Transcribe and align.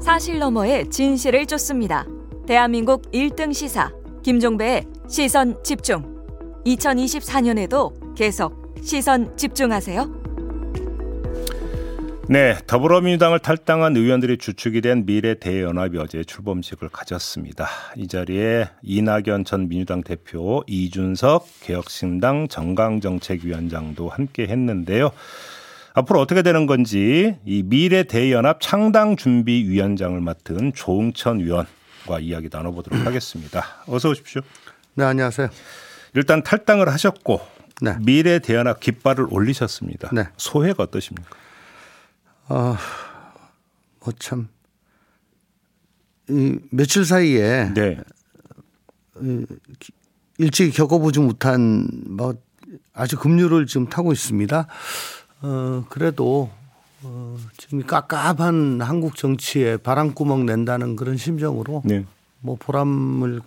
사실 0.00 0.38
너머의 0.38 0.88
진실을 0.90 1.46
쫓습니다. 1.46 2.06
대한민국 2.46 3.10
1등 3.12 3.52
시사 3.52 3.92
김종배의 4.22 4.84
시선 5.08 5.62
집중. 5.64 6.16
2024년에도 6.64 8.14
계속 8.14 8.74
시선 8.82 9.36
집중하세요. 9.36 10.18
네, 12.30 12.56
더불어민주당을 12.66 13.38
탈당한 13.38 13.96
의원들이 13.96 14.36
주축이 14.36 14.82
된 14.82 15.06
미래 15.06 15.34
대연합이 15.34 15.96
어제 15.96 16.22
출범식을 16.22 16.90
가졌습니다. 16.90 17.66
이 17.96 18.06
자리에 18.06 18.68
이낙연 18.82 19.46
전 19.46 19.68
민주당 19.68 20.02
대표, 20.02 20.62
이준석 20.66 21.46
개혁신당 21.62 22.48
정강정책위원장도 22.48 24.10
함께 24.10 24.46
했는데요. 24.46 25.10
앞으로 25.94 26.20
어떻게 26.20 26.42
되는 26.42 26.66
건지 26.66 27.36
이 27.44 27.62
미래 27.64 28.04
대연합 28.04 28.60
창당 28.60 29.16
준비 29.16 29.68
위원장을 29.68 30.20
맡은 30.20 30.72
조응천 30.74 31.40
위원과 31.40 32.20
이야기 32.20 32.48
나눠보도록 32.50 33.00
하겠습니다. 33.06 33.64
어서 33.86 34.10
오십시오. 34.10 34.42
네, 34.94 35.04
안녕하세요. 35.04 35.48
일단 36.14 36.42
탈당을 36.42 36.88
하셨고 36.88 37.40
네. 37.80 37.96
미래 38.00 38.38
대연합 38.38 38.80
깃발을 38.80 39.26
올리셨습니다. 39.30 40.10
네. 40.12 40.24
소회가 40.36 40.84
어떠십니까? 40.84 41.30
어, 42.48 42.76
뭐 44.00 44.12
참, 44.18 44.48
이 46.28 46.58
며칠 46.70 47.04
사이에 47.04 47.72
네. 47.74 47.98
일찍 50.38 50.72
겪어보지 50.72 51.20
못한 51.20 51.88
뭐 52.06 52.34
아주 52.92 53.18
급류를 53.18 53.66
지금 53.66 53.88
타고 53.88 54.12
있습니다. 54.12 54.66
어, 55.42 55.84
그래도 55.88 56.50
어, 57.02 57.36
지금 57.56 57.82
깝깝한 57.82 58.80
한국 58.80 59.16
정치에 59.16 59.76
바람구멍 59.76 60.46
낸다는 60.46 60.96
그런 60.96 61.16
심정으로 61.16 61.82
네. 61.84 62.04
뭐 62.40 62.56
보람을 62.58 63.40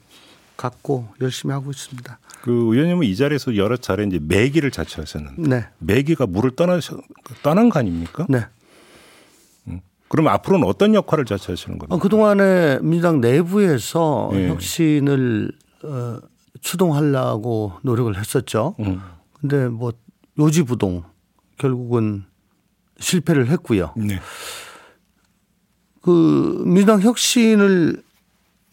갖고 0.56 1.08
열심히 1.22 1.54
하고 1.54 1.72
있습니다. 1.72 2.20
그 2.44 2.52
의원님은 2.52 3.06
이 3.06 3.16
자리에서 3.16 3.56
여러 3.56 3.78
차례 3.78 4.04
이제 4.06 4.20
매기를 4.22 4.72
자처하셨는데 4.72 5.50
네. 5.50 5.68
매기가 5.80 6.28
물을 6.28 6.52
떠나 6.52 6.80
떠난 7.44 7.70
거 7.70 7.80
아닙니까? 7.80 8.26
네. 8.30 8.46
그럼 10.12 10.28
앞으로는 10.28 10.68
어떤 10.68 10.94
역할을 10.94 11.24
자처하시는 11.24 11.78
겁니까? 11.78 11.96
어, 11.96 11.98
그동안에 11.98 12.80
민주당 12.82 13.22
내부에서 13.22 14.30
예. 14.34 14.50
혁신을 14.50 15.54
어, 15.86 16.18
추동하려고 16.60 17.72
노력을 17.82 18.20
했었죠. 18.20 18.76
음. 18.82 19.00
근데 19.40 19.70
뭐 19.70 19.94
요지부동 20.38 21.04
결국은 21.62 22.24
실패를 23.00 23.48
했고요. 23.50 23.94
네. 23.96 24.20
그 26.02 26.64
민주당 26.66 27.00
혁신을 27.02 28.02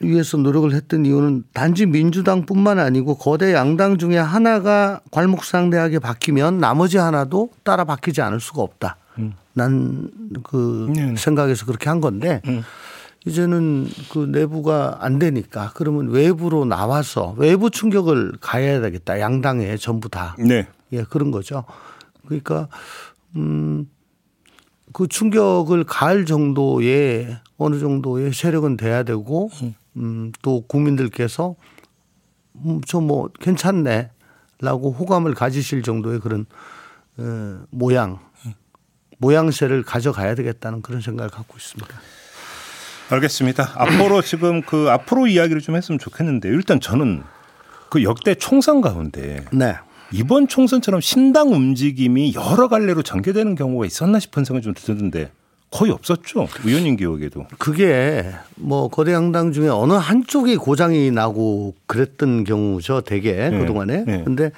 위해서 0.01 0.39
노력을 0.39 0.73
했던 0.73 1.05
이유는 1.05 1.45
단지 1.53 1.85
민주당뿐만 1.85 2.79
아니고 2.79 3.17
거대 3.17 3.53
양당 3.53 3.99
중에 3.99 4.17
하나가 4.17 5.01
괄목상대하게 5.11 5.99
바뀌면 5.99 6.59
나머지 6.59 6.97
하나도 6.97 7.51
따라 7.63 7.85
바뀌지 7.85 8.23
않을 8.23 8.41
수가 8.41 8.63
없다. 8.63 8.97
난그 9.53 10.93
네. 10.95 11.17
생각에서 11.17 11.67
그렇게 11.67 11.89
한 11.91 12.01
건데 12.01 12.41
이제는 13.27 13.89
그 14.13 14.21
내부가 14.21 14.99
안 15.01 15.19
되니까 15.19 15.73
그러면 15.75 16.09
외부로 16.09 16.65
나와서 16.65 17.35
외부 17.37 17.69
충격을 17.69 18.35
가해야 18.41 18.81
되겠다. 18.81 19.21
양당에 19.21 19.77
전부 19.77 20.09
다. 20.09 20.37
네. 20.39 20.69
예, 20.93 21.03
그런 21.03 21.33
거죠. 21.33 21.65
그러니까 22.29 22.69
음, 23.37 23.89
그 24.93 25.09
충격을 25.09 25.85
가할 25.85 26.27
정도의 26.27 27.39
어느 27.57 27.79
정도의 27.79 28.33
세력은 28.33 28.77
돼야 28.77 29.03
되고 29.03 29.51
음, 29.97 30.33
또 30.43 30.61
국민들께서 30.67 31.57
음, 32.65 32.81
저뭐 32.83 33.31
괜찮네 33.41 34.11
라고 34.61 34.93
호감을 34.93 35.35
가지실 35.35 35.83
정도의 35.83 36.21
그런 36.21 36.47
어, 37.17 37.61
모양 37.71 38.19
모양새를 39.19 39.83
가져가야 39.83 40.35
되겠다는 40.35 40.83
그런 40.83 41.01
생각을 41.01 41.31
갖고 41.31 41.57
있습니다. 41.57 41.89
알겠습니다. 43.11 43.73
앞으로 43.75 44.23
지금 44.23 44.63
그 44.63 44.91
앞으로 44.91 45.27
이야기를 45.27 45.61
좀 45.61 45.77
했으면 45.77 45.99
좋겠는데 45.99 46.49
일단 46.49 46.81
저는 46.81 47.23
그 47.91 48.03
역대 48.03 48.35
총선 48.35 48.81
가운데 48.81 49.45
네. 49.53 49.77
이번 50.13 50.49
총선처럼 50.49 51.01
신당 51.01 51.49
움직임이 51.53 52.35
여러 52.35 52.69
갈래로 52.69 53.03
전개되는 53.03 53.55
경우가 53.55 53.87
있었나 53.87 54.19
싶은 54.19 54.45
생각이 54.45 54.65
좀 54.65 54.75
드는데 54.75 55.31
거의 55.71 55.93
없었죠. 55.93 56.49
의원님 56.65 56.97
기억에도. 56.97 57.47
그게 57.59 58.33
뭐 58.57 58.89
거대 58.89 59.13
양당 59.13 59.53
중에 59.53 59.69
어느 59.69 59.93
한쪽이 59.93 60.57
고장이 60.57 61.11
나고 61.11 61.75
그랬던 61.87 62.45
경우죠. 62.45 63.03
대개 63.03 63.33
네. 63.51 63.59
그동안에. 63.59 64.05
네. 64.07 64.25
근데 64.25 64.51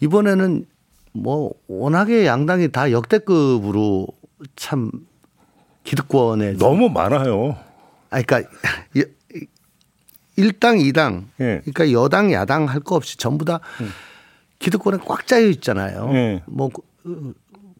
이번에는 0.00 0.66
뭐 1.12 1.52
워낙에 1.68 2.26
양당이 2.26 2.72
다 2.72 2.90
역대급으로 2.90 4.08
참 4.56 4.90
기득권에 5.84 6.54
너무 6.54 6.88
많아요. 6.90 7.56
아 8.10 8.20
그러니까 8.22 8.50
일당이당 10.36 11.28
예. 11.40 11.62
그러니까 11.64 11.92
여당 11.92 12.32
야당 12.32 12.68
할 12.68 12.80
거 12.80 12.96
없이 12.96 13.16
전부 13.16 13.44
다 13.44 13.60
기득권에 14.58 14.98
꽉 15.06 15.26
짜여 15.26 15.46
있잖아요. 15.48 16.10
예. 16.12 16.42
뭐 16.46 16.70
그, 17.02 17.34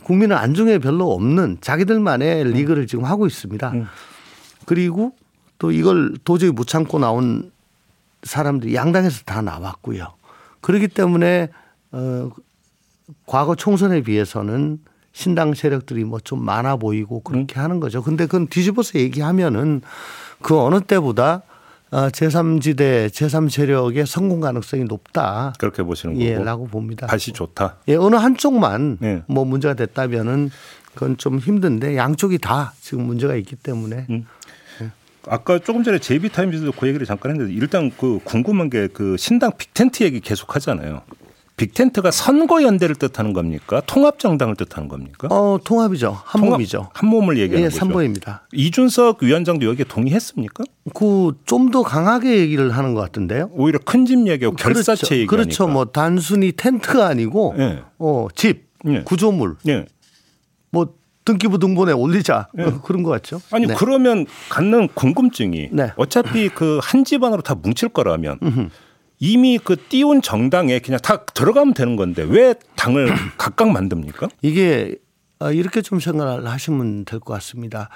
국민은 0.04 0.36
안중에 0.36 0.78
별로 0.78 1.12
없는 1.12 1.58
자기들만의 1.60 2.44
리그를 2.52 2.86
지금 2.86 3.04
하고 3.04 3.26
있습니다. 3.26 3.72
그리고 4.66 5.12
또 5.58 5.72
이걸 5.72 6.14
도저히 6.24 6.50
못 6.50 6.66
참고 6.66 6.98
나온 6.98 7.50
사람들이 8.22 8.74
양당에서 8.74 9.22
다 9.24 9.42
나왔고요. 9.42 10.14
그렇기 10.60 10.88
때문에 10.88 11.48
어 11.92 12.30
과거 13.26 13.54
총선에 13.54 14.02
비해서는 14.02 14.78
신당 15.12 15.54
세력들이 15.54 16.04
뭐 16.04 16.20
좀 16.20 16.44
많아 16.44 16.76
보이고 16.76 17.20
그렇게 17.20 17.58
하는 17.58 17.80
거죠. 17.80 18.02
근데 18.02 18.26
그건 18.26 18.48
뒤집어서 18.48 18.98
얘기하면은 18.98 19.80
그 20.42 20.58
어느 20.58 20.80
때보다 20.80 21.34
어, 21.36 21.42
제3지대, 22.08 23.08
제3 23.08 23.48
세력의 23.50 24.06
성공 24.06 24.40
가능성이 24.40 24.84
높다. 24.84 25.54
그렇게 25.58 25.82
보시는 25.82 26.20
예, 26.20 26.34
거고. 26.34 26.44
라고 26.44 26.66
봅니다. 26.66 27.06
다시 27.06 27.32
좋다. 27.32 27.76
예, 27.88 27.96
어느 27.96 28.16
한쪽만 28.16 28.98
예. 29.02 29.22
뭐 29.26 29.44
문제가 29.44 29.74
됐다면은 29.74 30.50
그건 30.94 31.16
좀 31.16 31.38
힘든데 31.38 31.96
양쪽이 31.96 32.38
다 32.38 32.72
지금 32.80 33.04
문제가 33.04 33.34
있기 33.36 33.56
때문에 33.56 34.06
음. 34.10 34.26
아까 35.28 35.58
조금 35.58 35.82
전에 35.82 35.98
제이비타임즈도 35.98 36.72
그 36.72 36.86
얘기를 36.86 37.04
잠깐 37.06 37.32
했는데 37.32 37.52
일단 37.52 37.90
그 37.98 38.20
궁금한 38.24 38.70
게 38.70 38.88
그 38.92 39.16
신당 39.16 39.50
빅텐트 39.56 40.04
얘기 40.04 40.20
계속 40.20 40.54
하잖아요. 40.54 41.02
빅텐트가 41.56 42.10
선거 42.10 42.62
연대를 42.62 42.96
뜻하는 42.96 43.32
겁니까? 43.32 43.80
통합 43.86 44.18
정당을 44.18 44.56
뜻하는 44.56 44.88
겁니까? 44.88 45.28
어, 45.30 45.58
통합이죠. 45.64 46.20
한 46.24 46.40
통합- 46.42 46.50
몸이죠. 46.58 46.90
한 46.92 47.08
몸을 47.08 47.38
얘기하는 47.38 47.60
예, 47.64 47.68
거죠. 47.68 47.78
삼보입니다. 47.78 48.46
이준석 48.52 49.22
위원장도 49.22 49.64
여기에 49.66 49.86
동의했습니까? 49.88 50.64
그 50.94 51.32
좀 51.46 51.70
더 51.70 51.82
강하게 51.82 52.38
얘기를 52.40 52.70
하는 52.76 52.92
것 52.94 53.00
같은데요. 53.00 53.48
오히려 53.52 53.78
큰 53.78 54.04
집 54.04 54.26
얘기하고 54.28 54.54
결사체 54.56 54.84
그렇죠. 55.00 55.14
얘기하니까. 55.14 55.30
그렇죠. 55.30 55.66
뭐 55.68 55.86
단순히 55.86 56.52
텐트가 56.52 57.06
아니고 57.06 57.54
예. 57.58 57.82
어, 57.98 58.28
집, 58.34 58.66
예. 58.86 59.02
구조물, 59.04 59.56
예. 59.66 59.86
뭐 60.70 60.94
등기부 61.24 61.58
등본에 61.58 61.92
올리자 61.92 62.48
어, 62.56 62.80
그런 62.84 63.02
것 63.02 63.10
같죠. 63.10 63.40
아니 63.50 63.66
네. 63.66 63.74
그러면 63.76 64.26
갖는 64.50 64.88
궁금증이 64.94 65.70
네. 65.72 65.90
어차피 65.96 66.50
그 66.50 66.78
한 66.82 67.04
집안으로 67.04 67.40
다 67.40 67.54
뭉칠 67.54 67.88
거라면 67.88 68.38
이미 69.18 69.58
그 69.58 69.76
띄운 69.76 70.20
정당에 70.22 70.78
그냥 70.78 71.00
다 71.00 71.24
들어가면 71.24 71.74
되는 71.74 71.96
건데 71.96 72.22
왜 72.22 72.54
당을 72.76 73.08
각각 73.38 73.70
만듭니까? 73.70 74.28
이게 74.42 74.96
어, 75.38 75.50
이렇게 75.52 75.82
좀 75.82 76.00
생각을 76.00 76.46
하시면 76.46 77.04
될 77.04 77.20
것 77.20 77.32
같습니다. 77.34 77.88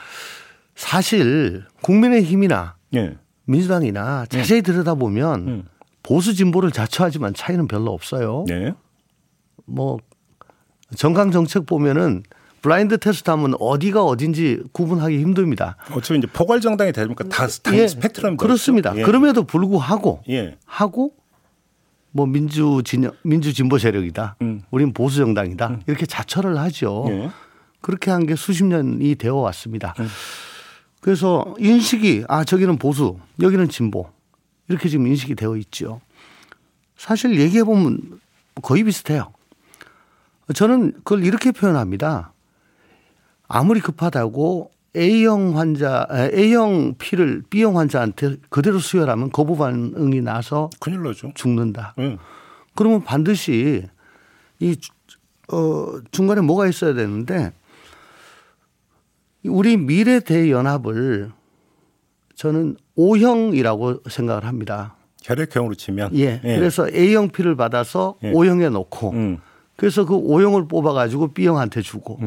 사실 0.75 1.65
국민의힘이나 1.83 2.77
예. 2.95 3.17
민주당이나 3.45 4.27
자세히 4.27 4.63
들여다보면 4.63 5.49
음. 5.49 5.65
보수 6.03 6.35
진보를 6.35 6.71
자처하지만 6.71 7.35
차이는 7.35 7.69
별로 7.69 7.93
없어요. 7.93 8.45
네. 8.47 8.73
뭐 9.67 9.99
정강 10.97 11.31
정책 11.31 11.67
보면은 11.67 12.23
블라인드 12.63 12.99
테스트 12.99 13.31
하면 13.31 13.55
어디가 13.59 14.05
어딘지 14.05 14.63
구분하기 14.73 15.19
힘듭니다. 15.19 15.77
어차피 15.93 16.19
이제 16.19 16.27
포괄 16.27 16.61
정당이 16.61 16.93
되니까 16.93 17.25
다 17.25 17.47
당의 17.63 17.89
스펙트럼이 17.89 18.37
그렇습니다. 18.37 18.91
넓죠. 18.91 19.01
예. 19.01 19.05
그럼에도 19.05 19.45
불구하고 19.45 20.23
예. 20.29 20.57
하고 20.67 21.15
뭐 22.13 22.27
민주 22.27 22.83
진영 22.85 23.13
민주 23.23 23.53
진보 23.55 23.79
세력이다. 23.79 24.37
음. 24.43 24.63
우린 24.71 24.93
보수 24.93 25.17
정당이다. 25.19 25.81
이렇게 25.87 26.05
자처를 26.07 26.59
하죠. 26.59 27.07
예. 27.09 27.31
그렇게 27.81 28.11
한 28.11 28.27
게 28.27 28.35
수십 28.37 28.65
년이 28.65 29.15
되어 29.15 29.37
왔습니다. 29.37 29.95
그래서 31.01 31.55
인식이 31.59 32.25
아 32.29 32.45
저기는 32.45 32.77
보수, 32.77 33.17
여기는 33.41 33.71
진보 33.71 34.11
이렇게 34.69 34.91
지금 34.91 35.07
인식이 35.07 35.35
되어 35.35 35.57
있죠. 35.57 36.03
사실 36.99 37.41
얘기해 37.41 37.65
보면 37.65 38.21
거의 38.61 38.85
비슷해요. 38.85 39.33
저는 40.55 40.93
그걸 41.05 41.25
이렇게 41.25 41.53
표현합니다. 41.53 42.30
아무리 43.53 43.81
급하다고 43.81 44.71
A형 44.97 45.59
환자, 45.59 46.07
A형 46.33 46.95
피를 46.99 47.43
B형 47.51 47.79
환자한테 47.79 48.37
그대로 48.49 48.79
수혈하면 48.79 49.31
거부 49.31 49.57
반응이 49.57 50.21
나서 50.21 50.71
큰일 50.79 51.03
나죠. 51.03 51.33
죽는다. 51.35 51.95
응. 51.99 52.19
그러면 52.77 53.03
반드시 53.03 53.87
이 54.61 54.77
어, 55.53 56.01
중간에 56.13 56.41
뭐가 56.41 56.69
있어야 56.69 56.95
되는데 56.95 57.53
우리 59.45 59.77
미래 59.77 60.21
대연합을 60.21 61.33
저는 62.37 62.77
O형이라고 62.95 64.03
생각을 64.09 64.45
합니다. 64.45 64.95
혈액형으로 65.23 65.75
치면 65.75 66.17
예. 66.17 66.41
그래서 66.43 66.89
A형 66.89 67.29
피를 67.31 67.57
받아서 67.57 68.15
예. 68.23 68.31
O형에 68.31 68.69
놓고 68.69 69.11
음. 69.11 69.39
그래서 69.75 70.05
그 70.05 70.15
O형을 70.15 70.69
뽑아 70.69 70.93
가지고 70.93 71.33
B형한테 71.33 71.83
주고 71.83 72.21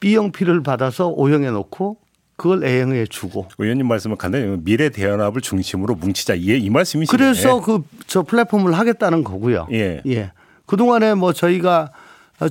B형 0.00 0.32
피를 0.32 0.62
받아서 0.62 1.08
O형에 1.08 1.50
놓고 1.50 1.96
그걸 2.36 2.64
A형에 2.64 3.06
주고 3.06 3.46
의원님 3.58 3.86
말씀은 3.86 4.16
간단히 4.16 4.56
미래 4.64 4.88
대연합을 4.90 5.40
중심으로 5.40 5.94
뭉치자 5.94 6.34
이, 6.34 6.46
이 6.58 6.70
말씀이시네. 6.70 7.16
그래서 7.16 7.60
그 7.60 7.82
저 8.06 8.22
플랫폼을 8.22 8.74
하겠다는 8.74 9.24
거고요. 9.24 9.66
예. 9.72 10.00
예. 10.06 10.32
그 10.66 10.76
동안에 10.76 11.14
뭐 11.14 11.32
저희가 11.32 11.90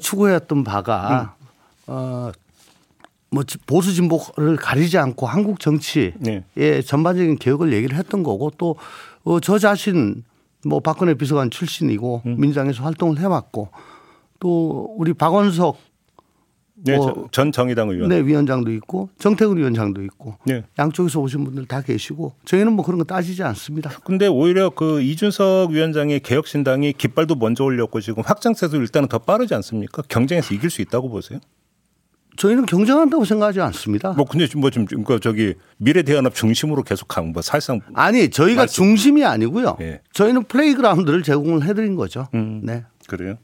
추구해왔던 0.02 0.64
바가 0.64 1.36
어, 1.88 2.32
뭐 3.30 3.44
보수 3.66 3.94
진보를 3.94 4.56
가리지 4.58 4.98
않고 4.98 5.26
한국 5.26 5.60
정치의 5.60 6.14
네. 6.20 6.82
전반적인 6.82 7.38
개혁을 7.38 7.72
얘기를 7.74 7.98
했던 7.98 8.24
거고 8.24 8.52
또 8.58 8.76
저 9.42 9.58
자신 9.58 10.24
뭐 10.66 10.82
박근혜 10.82 11.14
비서관 11.14 11.50
출신이고 11.50 12.24
음. 12.26 12.36
민주당에서 12.40 12.84
활동을 12.84 13.20
해왔고 13.20 13.70
또 14.40 14.94
우리 14.98 15.14
박원석 15.14 15.78
네, 16.86 16.98
뭐- 16.98 17.14
저- 17.14 17.28
전 17.32 17.52
정의당 17.52 17.90
의원. 17.90 18.10
네, 18.10 18.20
위원장도 18.20 18.72
있고 18.74 19.10
정태근 19.18 19.58
위원장도 19.58 20.04
있고 20.04 20.36
네. 20.46 20.64
양쪽에서 20.78 21.20
오신 21.22 21.44
분들 21.46 21.66
다 21.66 21.82
계시고 21.82 22.34
저희는 22.46 22.74
뭐 22.74 22.84
그런 22.84 22.98
거 23.00 23.06
따지지 23.06 23.42
않습니다. 23.44 23.90
근데 24.04 24.28
오히려 24.28 24.70
그 24.70 25.02
이준석 25.02 25.72
위원장의 25.72 26.20
개혁신당이 26.20 26.94
깃발도 26.94 27.36
먼저 27.36 27.64
올렸고 27.64 28.02
지금 28.02 28.24
확장세도 28.26 28.78
일단은 28.78 29.08
더 29.08 29.18
빠르지 29.20 29.54
않습니까? 29.56 30.02
경쟁에서 30.10 30.54
이길 30.54 30.70
수 30.70 30.82
있다고 30.82 31.10
보세요? 31.10 31.40
저희는 32.36 32.66
경쟁한다고 32.66 33.26
생각하지 33.26 33.62
않습니다. 33.62 34.14
뭐 34.14 34.26
근데 34.26 34.48
지금 34.48 34.62
뭐좀 34.62 34.86
그러니까 34.88 35.20
저기 35.22 35.54
미래대연합 35.78 36.34
중심으로 36.34 36.82
계속 36.82 37.08
강뭐 37.08 37.44
사실상 37.44 37.80
아니 37.94 38.30
저희가 38.30 38.64
말씀. 38.64 38.84
중심이 38.84 39.24
아니고요. 39.24 39.78
예. 39.82 40.02
저희는 40.14 40.46
플레이그라운드를 40.46 41.22
제공을 41.22 41.64
해드린 41.64 41.96
거죠. 41.96 42.28
음. 42.34 42.62
네. 42.64 42.84
그래요. 43.08 43.38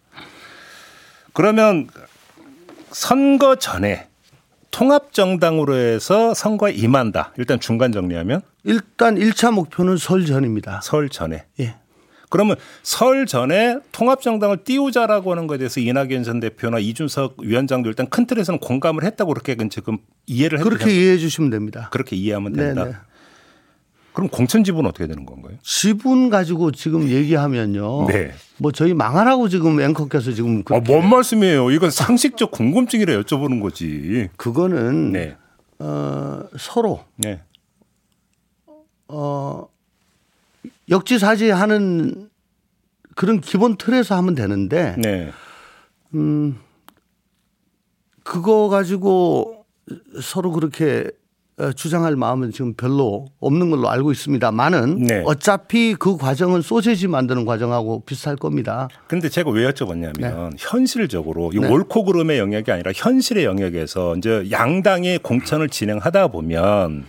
그러면 1.34 1.88
선거 2.92 3.56
전에 3.56 4.08
통합정당으로 4.72 5.76
해서 5.76 6.34
선거에 6.34 6.74
임한다. 6.74 7.34
일단 7.38 7.60
중간 7.60 7.92
정리하면 7.92 8.42
일단 8.64 9.16
1차 9.16 9.52
목표는 9.52 9.98
설 9.98 10.26
전입니다. 10.26 10.82
설 10.84 11.10
전에. 11.10 11.46
예. 11.60 11.76
그러면 12.30 12.56
설 12.84 13.26
전에 13.26 13.80
통합정당을 13.92 14.64
띄우자라고 14.64 15.32
하는 15.32 15.48
것에 15.48 15.58
대해서 15.58 15.80
이낙연 15.80 16.24
전 16.24 16.40
대표나 16.40 16.78
이준석 16.78 17.38
위원장도 17.42 17.90
일단 17.90 18.08
큰 18.08 18.28
틀에서는 18.28 18.60
공감을 18.60 19.04
했다고 19.04 19.34
그렇게 19.34 19.58
지금 19.70 19.98
이해를 20.28 20.60
했죠. 20.60 20.70
그렇게 20.70 20.92
이해해 20.94 21.18
주시면 21.18 21.50
됩니다. 21.50 21.90
그렇게 21.92 22.16
이해하면 22.16 22.54
된다. 22.54 22.84
네네. 22.84 22.96
그럼 24.14 24.30
공천 24.30 24.64
지분 24.64 24.86
어떻게 24.86 25.08
되는 25.08 25.26
건가요? 25.26 25.56
지분 25.62 26.30
가지고 26.30 26.72
지금 26.72 27.10
얘기하면요. 27.10 28.08
네. 28.08 28.32
뭐 28.58 28.72
저희 28.72 28.94
망하라고 28.94 29.50
지금 29.50 29.80
앵커께서 29.80 30.34
지금 30.34 30.64
아, 30.70 30.80
뭔 30.80 31.10
말씀이에요? 31.10 31.72
이건 31.72 31.92
상식적 31.92 32.52
궁금증이라 32.52 33.22
여쭤보는 33.22 33.62
거지. 33.62 34.30
그거는 34.36 35.12
네. 35.12 35.38
어, 35.80 36.44
서로 36.58 37.04
네. 37.16 37.42
어, 39.08 39.68
역지사지하는 40.90 42.30
그런 43.16 43.42
기본 43.42 43.78
틀에서 43.78 44.16
하면 44.18 44.36
되는데 44.36 44.96
네. 44.98 45.32
그거 48.24 48.70
가지고 48.70 49.66
서로 50.22 50.52
그렇게 50.52 51.06
어, 51.06 51.19
주장할 51.76 52.16
마음은 52.16 52.52
지금 52.52 52.74
별로 52.74 53.28
없는 53.40 53.70
걸로 53.70 53.90
알고 53.90 54.12
있습니다만은 54.12 55.04
네. 55.04 55.24
어차피 55.26 55.94
그 55.94 56.18
과정은 56.18 56.62
소세지 56.62 57.08
만드는 57.08 57.46
과정하고 57.46 58.04
비슷할 58.06 58.38
겁니다. 58.38 58.88
근데 59.08 59.28
제가 59.28 59.50
왜 59.52 59.70
여쭤봤냐면 59.70 60.20
네. 60.20 60.50
현실적으로 60.58 61.52
이 61.54 61.58
옳고 61.58 62.06
그름의 62.06 62.40
영역이 62.40 62.72
아니라 62.72 62.92
현실의 62.96 63.44
영역에서 63.46 64.16
이제 64.16 64.48
양당이 64.50 65.20
공천을 65.20 65.70
진행하다 65.70 66.30
보면 66.30 67.06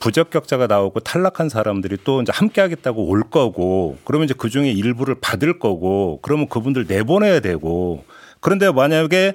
부적격자가 0.00 0.66
나오고 0.66 1.00
탈락한 1.00 1.48
사람들이 1.48 1.98
또 2.04 2.22
이제 2.22 2.32
함께 2.34 2.60
하겠다고 2.60 3.06
올 3.06 3.22
거고 3.22 3.98
그러면 4.04 4.24
이제 4.24 4.34
그 4.36 4.48
중에 4.48 4.70
일부를 4.70 5.14
받을 5.20 5.58
거고 5.58 6.18
그러면 6.22 6.48
그분들 6.48 6.86
내보내야 6.88 7.40
되고 7.40 8.04
그런데 8.40 8.70
만약에 8.72 9.34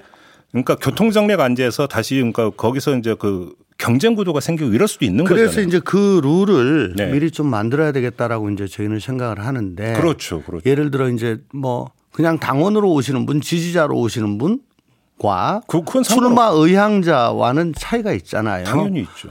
그러니까 0.51 0.75
교통정리가 0.75 1.43
안 1.43 1.53
돼서 1.53 1.87
다시 1.87 2.15
그러니까 2.15 2.49
거기서 2.49 2.97
이제 2.97 3.15
그 3.17 3.53
경쟁 3.77 4.15
구도가 4.15 4.39
생기고 4.39 4.71
이럴 4.73 4.87
수도 4.87 5.05
있는 5.05 5.25
그래서 5.25 5.47
거잖아요. 5.47 5.67
이제 5.67 5.79
그 5.83 6.21
룰을 6.23 6.93
네. 6.95 7.11
미리 7.11 7.29
좀 7.31 7.47
만들어야 7.47 7.91
되겠다라고 7.91 8.49
이제 8.51 8.67
저희는 8.67 8.99
생각을 8.99 9.39
하는데 9.45 9.93
그렇죠. 9.93 10.41
그렇죠. 10.43 10.67
예를 10.69 10.91
들어 10.91 11.09
이제 11.09 11.41
뭐 11.53 11.91
그냥 12.11 12.39
당원으로 12.39 12.91
오시는 12.93 13.25
분, 13.25 13.41
지지자로 13.41 13.97
오시는 13.99 14.37
분과 14.37 15.61
그- 15.67 15.83
출마 16.03 16.47
의향자와는 16.53 17.73
차이가 17.77 18.13
있잖아요. 18.13 18.63
당연히 18.63 19.01
있죠. 19.01 19.29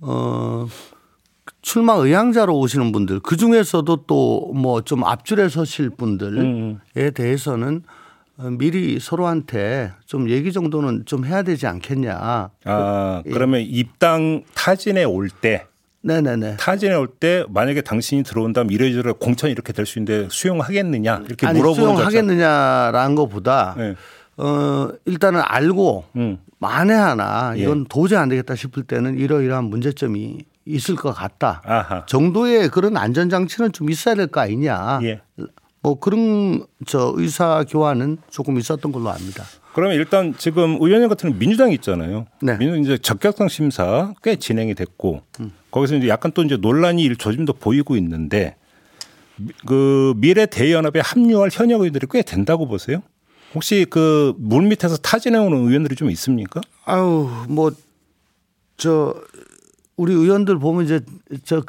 어, 0.00 0.66
출마 1.60 1.92
의향자로 1.94 2.58
오시는 2.58 2.90
분들 2.92 3.20
그 3.20 3.36
중에서도 3.36 4.06
또 4.06 4.50
뭐 4.54 4.80
좀 4.82 5.04
앞줄에 5.04 5.48
서실 5.48 5.90
분들에 5.90 6.40
음. 6.40 6.80
대해서는 7.14 7.82
어, 7.86 8.01
미리 8.50 8.98
서로한테 9.00 9.92
좀 10.06 10.28
얘기 10.30 10.52
정도는 10.52 11.04
좀 11.06 11.24
해야 11.24 11.42
되지 11.42 11.66
않겠냐. 11.66 12.50
아, 12.64 13.22
그러면 13.24 13.60
입당 13.62 14.42
타진에 14.54 15.04
올 15.04 15.28
때 15.28 15.66
네네네. 16.04 16.56
타진에 16.56 16.94
올 16.94 17.06
때 17.08 17.44
만약에 17.48 17.80
당신이 17.82 18.24
들어온다면 18.24 18.72
이래저래 18.72 19.12
공천이 19.12 19.52
이렇게 19.52 19.72
될 19.72 19.86
수 19.86 19.98
있는데 20.00 20.28
수용하겠느냐 20.30 21.22
이렇게 21.26 21.46
아니 21.46 21.58
물어보는. 21.60 21.84
수용하겠느냐라는 21.94 23.14
것보다 23.14 23.74
네. 23.78 23.94
어 24.36 24.88
일단은 25.04 25.40
알고 25.44 26.04
음. 26.16 26.38
만에 26.58 26.94
하나 26.94 27.52
예. 27.56 27.62
이건 27.62 27.84
도저히 27.86 28.18
안 28.18 28.28
되겠다 28.28 28.54
싶을 28.56 28.82
때는 28.84 29.18
이러이러한 29.18 29.64
문제점이 29.64 30.38
있을 30.64 30.94
것 30.94 31.12
같다. 31.12 31.60
아하. 31.64 32.06
정도의 32.06 32.68
그런 32.68 32.96
안전장치는 32.96 33.72
좀 33.72 33.90
있어야 33.90 34.14
될 34.14 34.28
거 34.28 34.40
아니냐. 34.40 35.00
예. 35.02 35.20
뭐 35.82 35.98
그런 35.98 36.64
저 36.86 37.12
의사 37.16 37.64
교환은 37.68 38.18
조금 38.30 38.56
있었던 38.58 38.92
걸로 38.92 39.10
압니다. 39.10 39.44
그러면 39.74 39.96
일단 39.96 40.34
지금 40.38 40.78
의원님 40.80 41.08
같은 41.08 41.38
민주당이 41.38 41.74
있잖아요. 41.76 42.26
네. 42.40 42.56
민주당 42.58 42.82
이제 42.82 42.98
적격성 42.98 43.48
심사 43.48 44.12
꽤 44.22 44.36
진행이 44.36 44.74
됐고 44.74 45.22
거기서 45.70 45.96
이제 45.96 46.08
약간 46.08 46.30
또 46.32 46.42
이제 46.42 46.56
논란이 46.56 47.02
일 47.02 47.16
조짐도 47.16 47.54
보이고 47.54 47.96
있는데 47.96 48.56
미- 49.36 49.52
그 49.66 50.12
미래 50.18 50.46
대연합에 50.46 51.00
합류할 51.00 51.50
현역 51.52 51.80
의원들이 51.80 52.06
꽤 52.10 52.22
된다고 52.22 52.68
보세요? 52.68 53.02
혹시 53.54 53.84
그 53.88 54.34
물 54.38 54.64
밑에서 54.68 54.96
타진해 54.98 55.38
오는 55.38 55.58
의원들이 55.66 55.96
좀 55.96 56.10
있습니까? 56.10 56.60
아유 56.84 57.28
뭐 57.48 57.70
저 58.76 59.14
우리 59.96 60.12
의원들 60.12 60.58
보면 60.58 60.84
이제 60.84 61.00
저 61.44 61.62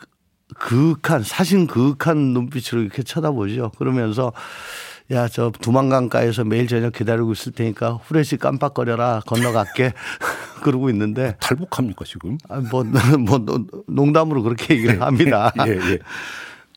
그윽한 0.53 1.23
사신 1.23 1.67
그윽한 1.67 2.17
눈빛으로 2.17 2.81
이렇게 2.81 3.03
쳐다보죠. 3.03 3.71
그러면서 3.77 4.31
야 5.11 5.27
저 5.27 5.51
두만강가에서 5.51 6.45
매일 6.45 6.67
저녁 6.67 6.93
기다리고 6.93 7.33
있을 7.33 7.51
테니까 7.51 7.99
후레쉬 8.03 8.37
깜빡거려라 8.37 9.21
건너갈게 9.25 9.93
그러고 10.63 10.89
있는데 10.89 11.35
탈북합니까 11.41 12.05
지금? 12.05 12.37
아, 12.47 12.61
뭐, 12.61 12.83
뭐 13.19 13.39
농담으로 13.87 14.43
그렇게 14.43 14.75
얘기를 14.75 15.01
합니다. 15.01 15.51
예, 15.67 15.71
예. 15.71 15.99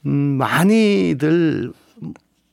음, 0.06 0.10
많이들 0.38 1.72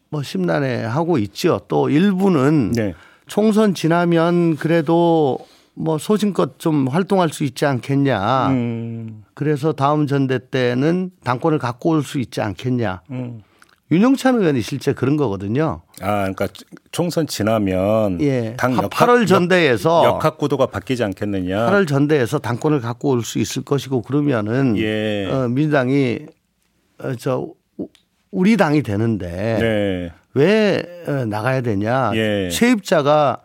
뭐 0.10 0.22
심란해 0.22 0.84
하고 0.84 1.18
있죠. 1.18 1.62
또 1.68 1.90
일부는 1.90 2.74
네. 2.74 2.94
총선 3.26 3.74
지나면 3.74 4.58
그래도 4.58 5.40
뭐 5.76 5.98
소신껏 5.98 6.60
좀 6.60 6.88
활동할 6.88 7.30
수 7.30 7.44
있지 7.44 7.66
않겠냐. 7.66 8.48
음, 8.50 9.24
그래서 9.34 9.74
다음 9.74 10.06
전대 10.08 10.40
때는 10.50 11.12
당권을 11.24 11.58
갖고 11.60 11.90
올 11.92 12.04
수 12.04 12.20
있지 12.20 12.42
않겠냐. 12.42 13.02
음. 13.12 13.42
윤영찬 13.92 14.40
의원이 14.40 14.62
실제 14.62 14.94
그런 14.94 15.18
거거든요. 15.18 15.82
아, 16.02 16.22
그러니까 16.32 16.48
총선 16.92 17.28
지나면 17.28 18.22
예. 18.22 18.56
당 18.58 18.76
파- 18.76 18.84
역학, 18.84 19.08
8월 19.08 19.28
전대에서 19.28 20.04
역학 20.06 20.38
구도가 20.38 20.68
바뀌지 20.68 21.04
않겠느냐. 21.04 21.70
8월 21.70 21.88
전대에서 21.88 22.40
당권을 22.40 22.80
갖고 22.82 23.10
올 23.10 23.24
수 23.24 23.38
있을 23.40 23.64
것이고 23.64 24.02
그러면은 24.02 24.78
예. 24.78 25.28
어, 25.30 25.48
민주당이 25.48 26.20
어, 27.00 27.16
저 27.16 27.48
우- 27.78 27.88
우리 28.32 28.58
당이 28.58 28.82
되는데 28.84 29.58
네. 29.60 30.12
왜 30.34 30.84
어, 31.08 31.26
나가야 31.26 31.62
되냐? 31.62 32.12
예. 32.16 32.50
세입자가 32.52 33.42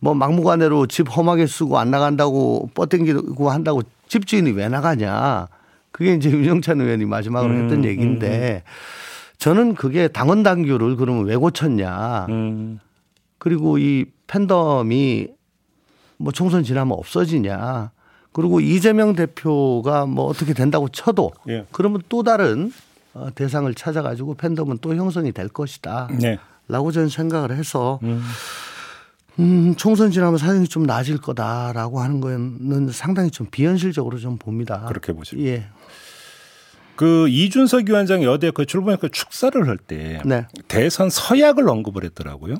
뭐 0.00 0.14
막무가내로 0.14 0.86
집 0.86 1.14
험하게 1.14 1.46
쓰고 1.46 1.78
안 1.78 1.90
나간다고 1.90 2.70
뻗댕기고 2.74 3.50
한다고 3.50 3.82
집주인이 4.08 4.52
왜 4.52 4.68
나가냐. 4.68 5.48
그게 5.90 6.14
이제 6.14 6.30
윤영찬 6.30 6.80
의원이 6.80 7.04
마지막으로 7.04 7.52
음, 7.52 7.62
했던 7.64 7.84
얘기인데 7.84 8.62
저는 9.38 9.74
그게 9.74 10.08
당원 10.08 10.42
당규를 10.42 10.96
그러면 10.96 11.24
왜 11.24 11.36
고쳤냐. 11.36 12.26
음. 12.28 12.80
그리고 13.38 13.78
이 13.78 14.06
팬덤이 14.26 15.28
뭐 16.18 16.32
총선 16.32 16.62
지나면 16.62 16.96
없어지냐. 16.98 17.90
그리고 18.32 18.60
이재명 18.60 19.14
대표가 19.14 20.06
뭐 20.06 20.26
어떻게 20.26 20.52
된다고 20.54 20.88
쳐도 20.88 21.32
예. 21.48 21.64
그러면 21.72 22.02
또 22.08 22.22
다른 22.22 22.72
어, 23.14 23.28
대상을 23.34 23.72
찾아가지고 23.74 24.34
팬덤은 24.34 24.78
또 24.80 24.94
형성이 24.94 25.32
될 25.32 25.48
것이다. 25.48 26.08
네. 26.20 26.38
라고 26.68 26.92
저는 26.92 27.08
생각을 27.08 27.56
해서 27.56 27.98
음, 28.02 28.22
총선 29.76 30.10
지나면 30.10 30.38
사정이 30.38 30.66
좀 30.68 30.82
나아질 30.84 31.18
거다라고 31.18 32.00
하는 32.00 32.20
거는 32.20 32.90
상당히 32.90 33.30
좀 33.30 33.46
비현실적으로 33.50 34.18
좀 34.18 34.36
봅니다. 34.38 34.84
그렇게 34.88 35.12
보시고. 35.12 35.40
예. 35.42 35.66
그 36.96 37.28
이준석 37.28 37.88
위원장이 37.88 38.26
어제 38.26 38.50
그 38.50 38.66
출범했고 38.66 39.08
축사를 39.10 39.68
할때 39.68 40.20
네. 40.24 40.46
대선 40.66 41.10
서약을 41.10 41.68
언급을 41.68 42.02
했더라고요. 42.04 42.56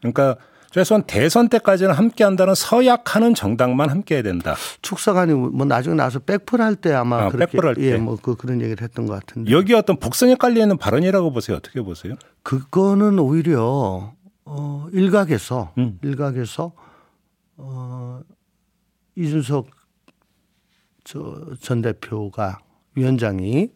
그러니까 0.00 0.36
최소한 0.70 1.02
대선 1.06 1.48
때까지는 1.50 1.92
함께 1.94 2.24
한다는 2.24 2.54
서약하는 2.54 3.34
정당만 3.34 3.90
함께 3.90 4.14
해야 4.16 4.22
된다. 4.22 4.56
축사관이 4.80 5.34
뭐 5.34 5.66
나중에 5.66 5.94
나서 5.94 6.18
백플 6.18 6.60
할때 6.62 6.92
아마 6.94 7.24
아, 7.24 7.28
그렇게 7.28 7.52
백플 7.52 7.68
할 7.68 7.74
때. 7.74 7.82
예, 7.92 7.96
뭐 7.98 8.16
그 8.16 8.34
그런 8.36 8.60
얘기를 8.62 8.82
했던 8.82 9.06
것 9.06 9.12
같은데. 9.14 9.50
여기 9.50 9.74
어떤 9.74 9.98
복선이 9.98 10.36
깔려 10.38 10.62
있는 10.62 10.78
발언이라고 10.78 11.32
보세요. 11.32 11.58
어떻게 11.58 11.82
보세요? 11.82 12.14
그거는 12.42 13.18
오히려 13.18 14.12
어 14.46 14.86
일각에서 14.92 15.72
음. 15.76 15.98
일각에서 16.02 16.72
어 17.56 18.20
이준석 19.16 19.66
저 21.04 21.34
전 21.60 21.82
대표가 21.82 22.58
위원장이 22.94 23.68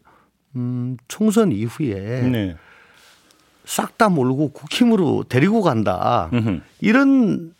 음 0.55 0.97
총선 1.07 1.51
이후에 1.51 2.21
네. 2.29 2.55
싹다 3.65 4.09
몰고 4.09 4.49
국힘으로 4.49 5.23
데리고 5.29 5.61
간다. 5.61 6.29
음흠. 6.33 6.61
이런 6.81 7.53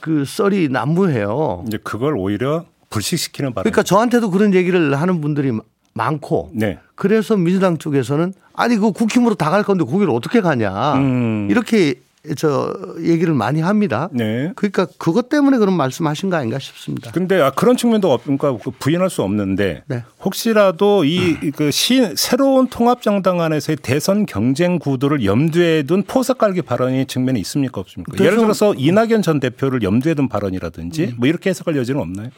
그 0.00 0.24
썰이 0.24 0.68
난무해요. 0.68 1.64
이제 1.66 1.78
그걸 1.82 2.16
오히려 2.16 2.64
불식시키는 2.90 3.52
발언. 3.54 3.64
그러니까 3.64 3.82
저한테도 3.82 4.30
그런 4.30 4.54
얘기를 4.54 4.94
하는 5.00 5.20
분들이 5.20 5.52
많고 5.94 6.50
네. 6.54 6.78
그래서 6.94 7.36
민주당 7.36 7.78
쪽에서는 7.78 8.32
아니 8.54 8.76
그 8.76 8.92
국힘으로 8.92 9.34
다 9.34 9.50
갈 9.50 9.62
건데 9.62 9.84
거기를 9.84 10.10
어떻게 10.12 10.40
가냐 10.40 10.94
음. 10.96 11.48
이렇게 11.50 12.00
저 12.36 12.74
얘기를 13.00 13.34
많이 13.34 13.60
합니다. 13.60 14.08
네. 14.12 14.52
그러니까 14.56 14.86
그것 14.98 15.28
때문에 15.28 15.58
그런 15.58 15.76
말씀하신 15.76 16.30
거 16.30 16.36
아닌가 16.36 16.58
싶습니다. 16.58 17.10
근데 17.12 17.40
아, 17.40 17.50
그런 17.50 17.76
측면도 17.76 18.12
없, 18.12 18.24
그러니까 18.24 18.56
부인할 18.78 19.10
수 19.10 19.22
없는데 19.22 19.84
네. 19.86 20.04
혹시라도 20.24 21.04
이그 21.04 21.70
새로운 22.16 22.66
통합정당 22.68 23.40
안에서의 23.40 23.76
대선 23.82 24.26
경쟁 24.26 24.78
구도를 24.78 25.24
염두에 25.24 25.84
둔 25.84 26.02
포석 26.02 26.38
깔기 26.38 26.62
발언이 26.62 27.06
측면이 27.06 27.38
있습니까 27.40 27.80
없습니까? 27.80 28.22
예를 28.24 28.38
들어서 28.38 28.74
이낙연 28.74 29.22
전 29.22 29.40
대표를 29.40 29.82
염두에 29.82 30.14
둔 30.14 30.28
발언이라든지 30.28 31.14
뭐 31.18 31.28
이렇게 31.28 31.50
해석할 31.50 31.76
여지는 31.76 32.00
없나요? 32.00 32.30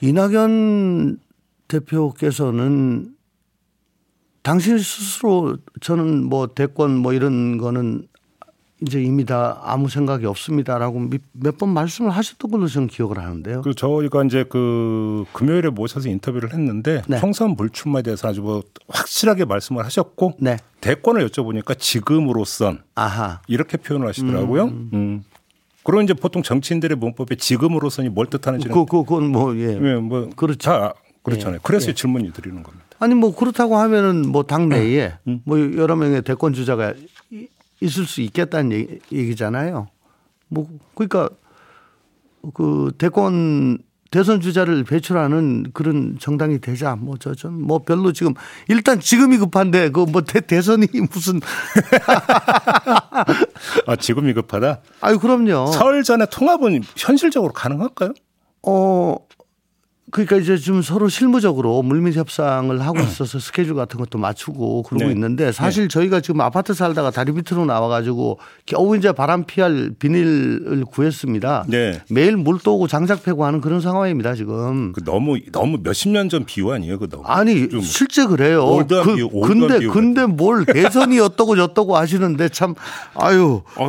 이낙연 0.00 1.18
대표께서는 1.68 3.10
당신 4.42 4.78
스스로 4.78 5.58
저는 5.80 6.24
뭐 6.24 6.46
대권 6.48 6.96
뭐 6.96 7.12
이런 7.12 7.58
거는 7.58 8.06
이제 8.82 9.02
이미 9.02 9.24
다 9.26 9.60
아무 9.62 9.88
생각이 9.88 10.24
없습니다라고 10.26 11.08
몇 11.32 11.58
번 11.58 11.68
말씀을 11.70 12.10
하셨던 12.12 12.50
걸로 12.50 12.66
저는 12.66 12.88
기억을 12.88 13.18
하는데요. 13.18 13.60
그 13.62 13.74
저희가 13.74 14.24
이제 14.24 14.44
그 14.48 15.24
금요일에 15.34 15.68
모셔서 15.68 16.08
인터뷰를 16.08 16.52
했는데 16.54 17.02
네. 17.06 17.18
총선 17.20 17.56
불출마에 17.56 18.02
대해서 18.02 18.28
아주 18.28 18.40
뭐 18.40 18.62
확실하게 18.88 19.44
말씀을 19.44 19.84
하셨고 19.84 20.34
네. 20.40 20.56
대권을 20.80 21.28
여쭤보니까 21.28 21.78
지금으로선 21.78 22.82
아하. 22.94 23.40
이렇게 23.48 23.76
표현을 23.76 24.08
하시더라고요. 24.08 24.64
음. 24.92 25.24
그리고 25.84 26.02
이제 26.02 26.14
보통 26.14 26.42
정치인들의 26.42 26.96
문법에 26.96 27.36
지금으로선이 27.36 28.08
뭘 28.10 28.26
뜻하는지는 28.26 28.74
그, 28.74 28.84
그, 28.86 29.02
그건 29.04 29.30
뭐, 29.30 29.54
예. 29.56 29.78
예, 29.82 29.94
뭐 29.96 30.30
그렇죠. 30.36 30.58
다 30.70 30.94
그렇잖아요. 31.22 31.56
예. 31.56 31.60
그래서 31.62 31.88
예. 31.88 31.94
질문이 31.94 32.32
드리는 32.32 32.62
겁니다. 32.62 32.84
아니 32.98 33.14
뭐 33.14 33.34
그렇다고 33.34 33.76
하면은 33.76 34.28
뭐 34.30 34.42
당내에 34.44 35.12
뭐 35.44 35.58
여러 35.76 35.96
명의 35.96 36.22
대권 36.22 36.52
주자가 36.54 36.92
이- 36.92 37.06
있을 37.80 38.04
수 38.06 38.20
있겠다는 38.20 38.72
얘기- 38.72 38.98
얘기잖아요. 39.12 39.88
뭐 40.48 40.68
그러니까 40.94 41.28
그 42.54 42.90
대권 42.98 43.78
대선 44.10 44.40
주자를 44.40 44.82
배출하는 44.82 45.66
그런 45.72 46.16
정당이 46.18 46.60
되자 46.60 46.96
뭐 46.96 47.16
저 47.16 47.32
좀 47.34 47.52
뭐 47.62 47.78
별로 47.84 48.12
지금 48.12 48.34
일단 48.66 48.98
지금이 48.98 49.38
급한데 49.38 49.90
그 49.90 50.04
뭐 50.04 50.22
대선이 50.22 50.88
무슨 51.12 51.40
아, 53.86 53.96
지금이 53.96 54.32
급하다. 54.34 54.80
아유 55.00 55.18
그럼요. 55.18 55.66
설 55.72 56.02
전에 56.02 56.26
통합은 56.26 56.82
현실적으로 56.96 57.52
가능할까요? 57.52 58.12
어 58.62 59.16
그러니까 60.10 60.36
이제 60.36 60.56
지금 60.56 60.82
서로 60.82 61.08
실무적으로 61.08 61.82
물밑 61.82 62.16
협상을 62.16 62.80
하고 62.80 62.98
있어서 63.00 63.38
스케줄 63.38 63.74
같은 63.74 63.98
것도 63.98 64.18
맞추고 64.18 64.82
그러고 64.82 65.04
네. 65.06 65.12
있는데 65.12 65.52
사실 65.52 65.88
저희가 65.88 66.20
지금 66.20 66.40
아파트 66.40 66.74
살다가 66.74 67.10
다리 67.10 67.32
밑으로 67.32 67.64
나와 67.64 67.88
가지고 67.88 68.38
겨우 68.66 68.96
이제 68.96 69.12
바람 69.12 69.44
피할 69.44 69.92
비닐을 69.98 70.84
구했습니다. 70.84 71.66
네. 71.68 72.00
매일 72.10 72.36
물 72.36 72.58
떠오고 72.58 72.88
장작 72.88 73.22
패고 73.22 73.44
하는 73.44 73.60
그런 73.60 73.80
상황입니다 73.80 74.34
지금. 74.34 74.92
그 74.92 75.04
너무 75.04 75.38
너무 75.52 75.78
몇십 75.82 76.10
년 76.10 76.28
전 76.28 76.44
비유 76.44 76.70
아니에요, 76.70 76.98
그 76.98 77.08
너무. 77.08 77.24
아니 77.26 77.68
좀 77.68 77.80
실제 77.80 78.26
그래요. 78.26 78.64
올드한 78.66 79.04
그, 79.04 79.14
비유, 79.16 79.28
올드한 79.32 79.60
근데 79.60 79.78
비유 79.80 79.92
근데 79.92 80.26
뭘 80.26 80.64
대선이 80.64 81.18
어떠고 81.20 81.56
저떠고 81.56 81.96
하시는데 81.96 82.48
참 82.50 82.74
아유 83.14 83.62
아, 83.76 83.84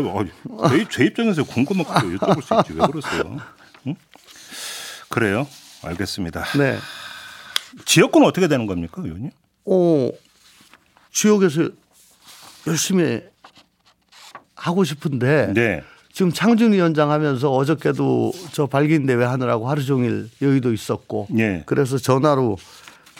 아, 0.62 0.70
제, 0.70 0.86
제 0.90 1.06
입장에서 1.06 1.44
궁금한 1.44 1.86
거 1.86 1.94
여쭤볼 1.94 2.42
수 2.44 2.54
있지 2.60 2.80
왜 2.80 2.88
그러세요? 2.88 3.38
응? 3.88 3.96
그래요. 5.10 5.46
알겠습니다. 5.84 6.44
네. 6.58 6.78
지역구는 7.86 8.28
어떻게 8.28 8.48
되는 8.48 8.68
겁니까, 8.68 9.02
의원님? 9.04 9.32
어, 9.66 10.10
지역에서 11.12 11.70
열심히 12.68 13.22
하고 14.56 14.84
싶은데 14.84 15.54
네. 15.54 15.84
지금 16.14 16.32
창준 16.32 16.74
위원장 16.74 17.10
하면서 17.10 17.52
어저께도 17.52 18.32
저 18.52 18.68
발기인 18.68 19.06
대회 19.06 19.24
하느라고 19.24 19.70
하루 19.70 19.84
종일 19.84 20.30
여의도 20.42 20.74
있었고 20.74 21.28
네. 21.32 21.64
그래서 21.66 21.98
전화로 21.98 22.58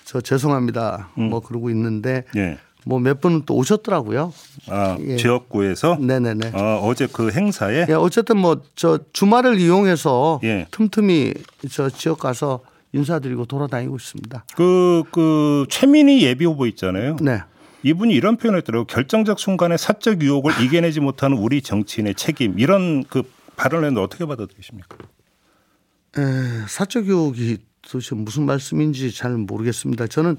저 0.06 0.22
죄송합니다 0.22 1.10
뭐 1.16 1.40
그러고 1.40 1.70
있는데 1.70 2.26
네. 2.36 2.58
뭐 2.86 3.00
몇 3.00 3.22
분은 3.22 3.44
또 3.46 3.56
오셨더라고요. 3.56 4.34
아, 4.70 4.98
예. 5.02 5.18
지역구에서 5.18 5.98
네네네. 6.00 6.52
어, 6.54 6.82
어제 6.84 7.08
그 7.08 7.32
행사에 7.32 7.86
예, 7.90 7.94
어쨌든 7.94 8.38
뭐 8.38 8.62
저 8.76 9.00
주말을 9.14 9.60
이용해서 9.60 10.40
예. 10.44 10.68
틈틈이 10.72 11.34
저 11.72 11.90
지역 11.90 12.20
가서 12.20 12.62
인사드리고 12.94 13.46
돌아다니고 13.46 13.96
있습니다. 13.96 14.46
그, 14.56 15.04
그, 15.12 15.66
최민희 15.70 16.24
예비 16.24 16.44
후보 16.46 16.66
있잖아요. 16.68 17.16
네. 17.22 17.42
이분이 17.84 18.14
이런 18.14 18.36
표현을 18.36 18.60
했더라고요. 18.60 18.86
결정적 18.86 19.40
순간에 19.40 19.78
사적 19.78 20.22
유혹을 20.22 20.62
이겨내지 20.62 21.00
못하는 21.00 21.38
우리 21.38 21.62
정치인의 21.62 22.16
책임. 22.16 22.60
이런 22.60 23.04
그 23.06 23.24
발언을 23.56 23.88
했는데 23.88 24.04
어떻게 24.04 24.26
받아들이십니까? 24.26 24.98
에, 26.18 26.22
사적 26.68 27.06
교육이 27.06 27.60
도대체 27.82 28.14
무슨 28.16 28.46
말씀인지 28.46 29.12
잘 29.14 29.32
모르겠습니다. 29.38 30.08
저는 30.08 30.38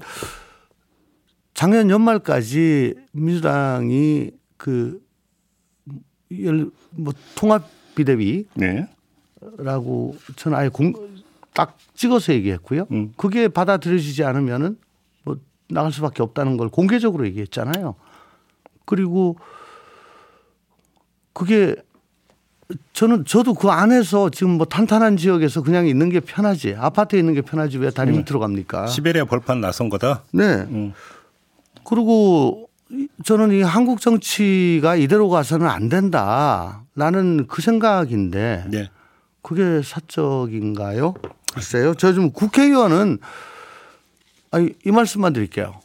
작년 1.53 1.89
연말까지 1.89 2.95
민주당이 3.11 4.31
그, 4.57 5.01
열- 6.41 6.71
뭐 6.91 7.13
통합 7.35 7.67
비대위라고 7.95 8.45
네. 8.55 8.87
저는 10.35 10.57
아예 10.57 10.69
공, 10.69 10.93
딱 11.53 11.77
찍어서 11.93 12.33
얘기했고요. 12.33 12.87
음. 12.91 13.13
그게 13.17 13.47
받아들여지지 13.47 14.23
않으면은 14.23 14.77
뭐 15.23 15.37
나갈 15.69 15.91
수밖에 15.91 16.23
없다는 16.23 16.57
걸 16.57 16.69
공개적으로 16.69 17.25
얘기했잖아요. 17.27 17.95
그리고 18.85 19.37
그게 21.33 21.75
저는 22.93 23.25
저도 23.25 23.53
그 23.53 23.69
안에서 23.69 24.29
지금 24.31 24.51
뭐 24.51 24.65
탄탄한 24.65 25.17
지역에서 25.17 25.61
그냥 25.61 25.85
있는 25.87 26.09
게 26.09 26.19
편하지 26.19 26.73
아파트에 26.75 27.19
있는 27.19 27.33
게 27.35 27.41
편하지 27.41 27.77
왜 27.77 27.91
다리 27.91 28.11
밑으로 28.17 28.39
갑니까? 28.39 28.87
시베리아 28.87 29.25
벌판 29.25 29.61
나선 29.61 29.89
거다. 29.89 30.23
네. 30.31 30.43
음. 30.69 30.93
그리고 31.85 32.69
이- 32.91 33.07
저는 33.25 33.51
이 33.51 33.61
한국 33.61 34.01
정치가 34.01 34.95
이대로 34.95 35.29
가서는 35.29 35.67
안 35.67 35.89
된다라는 35.89 37.47
그 37.47 37.61
생각인데 37.61 38.65
네. 38.69 38.89
그게 39.41 39.81
사적인가요? 39.83 41.13
글쎄요. 41.53 41.93
저좀 41.95 42.31
국회의원은 42.31 43.19
아니 44.51 44.69
이 44.85 44.91
말씀만 44.91 45.33
드릴게요. 45.33 45.79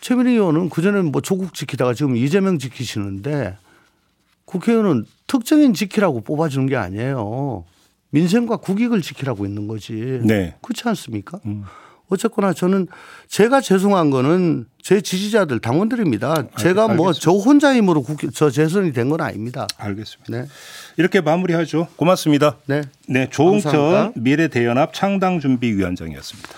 최민희 0.00 0.32
의원은 0.32 0.68
그전에 0.68 1.02
뭐 1.02 1.20
조국 1.22 1.54
지키다가 1.54 1.94
지금 1.94 2.16
이재명 2.16 2.58
지키시는데 2.58 3.56
국회의원은 4.44 5.04
특정인 5.26 5.74
지키라고 5.74 6.20
뽑아주는 6.20 6.66
게 6.68 6.76
아니에요. 6.76 7.64
민생과 8.10 8.58
국익을 8.58 9.02
지키라고 9.02 9.46
있는 9.46 9.66
거지. 9.66 10.20
네. 10.22 10.54
그렇지 10.62 10.82
않습니까? 10.88 11.40
음. 11.46 11.64
어쨌거나 12.08 12.52
저는 12.52 12.86
제가 13.28 13.60
죄송한 13.60 14.10
거는 14.10 14.66
제 14.86 15.00
지지자들 15.00 15.58
당원들입니다. 15.58 16.44
제가 16.58 16.86
뭐 16.86 17.12
저. 17.12 17.32
혼자 17.32 17.74
힘으로 17.74 18.02
국회 18.02 18.28
저 18.32 18.50
재선이 18.50 18.92
된 18.92 19.08
건 19.10 19.20
아닙니다. 19.20 19.66
알겠습니다. 19.78 20.30
네. 20.30 20.46
이렇게 20.96 21.20
마무리하죠. 21.20 21.88
고맙습니다. 21.96 22.58
네. 22.66 22.82
네, 23.08 23.28
감사합니다. 23.28 24.12
미래대연합 24.14 24.94
창당준비위원장이었습니다. 24.94 26.50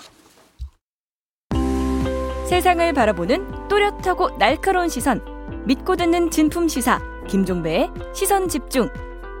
세상을 2.47 2.93
바라보는 2.93 3.67
또렷하고 3.67 4.37
날카로운 4.37 4.89
시선 4.89 5.23
믿고 5.65 5.95
듣는 5.95 6.29
진품 6.29 6.67
시사 6.67 7.01
김종배의 7.27 7.89
시선 8.13 8.47
집중 8.47 8.89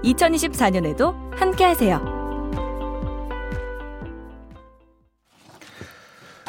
2024년에도 0.03 1.13
함께 1.35 1.63
하세요. 1.63 2.01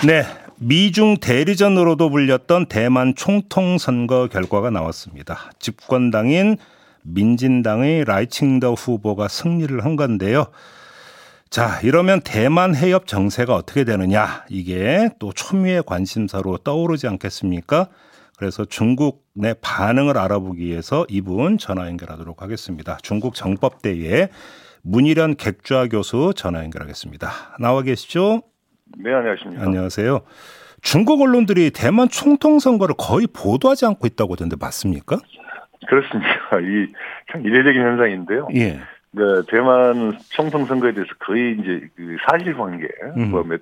네. 0.07 0.25
미중 0.63 1.17
대리전으로도 1.17 2.11
불렸던 2.11 2.67
대만 2.67 3.15
총통 3.15 3.79
선거 3.79 4.29
결과가 4.29 4.69
나왔습니다. 4.69 5.51
집권당인 5.59 6.59
민진당의 7.03 8.05
라이칭더 8.05 8.75
후보가 8.75 9.29
승리를 9.29 9.83
한 9.83 9.97
건데요. 9.97 10.49
자, 11.49 11.81
이러면 11.83 12.21
대만 12.21 12.77
해협 12.77 13.07
정세가 13.07 13.55
어떻게 13.55 13.85
되느냐? 13.85 14.45
이게 14.51 15.09
또 15.19 15.33
초미의 15.33 15.85
관심사로 15.87 16.59
떠오르지 16.59 17.09
않겠습니까? 17.09 17.89
그래서 18.37 18.67
중국 18.67 19.25
내 19.33 19.55
반응을 19.55 20.19
알아보기 20.19 20.63
위해서 20.63 21.07
이분 21.09 21.57
전화 21.57 21.87
연결하도록 21.87 22.43
하겠습니다. 22.43 22.99
중국 23.03 23.35
정법대의 23.35 24.29
문희련 24.83 25.37
객좌 25.37 25.87
교수 25.89 26.35
전화 26.37 26.63
연결하겠습니다. 26.63 27.57
나와 27.59 27.81
계시죠? 27.81 28.43
네, 28.99 29.13
안녕하십니까. 29.13 29.63
안녕하세요. 29.63 30.21
중국 30.83 31.21
언론들이 31.21 31.71
대만 31.71 32.09
총통 32.09 32.59
선거를 32.59 32.95
거의 32.99 33.27
보도하지 33.27 33.87
않고 33.87 34.07
있다고 34.07 34.33
하던데 34.35 34.57
맞습니까? 34.59 35.19
그렇습니다. 35.87 36.29
이 36.61 36.93
참 37.31 37.47
이례적인 37.47 37.81
현상인데요. 37.81 38.49
예. 38.57 38.81
그 39.17 39.45
대만 39.49 40.19
총통 40.31 40.65
선거에 40.67 40.93
대해서 40.93 41.13
거의 41.21 41.57
이제 41.61 41.89
그 41.97 42.17
사실관계, 42.29 42.89
음. 43.17 43.31
뭐 43.31 43.43
몇, 43.45 43.61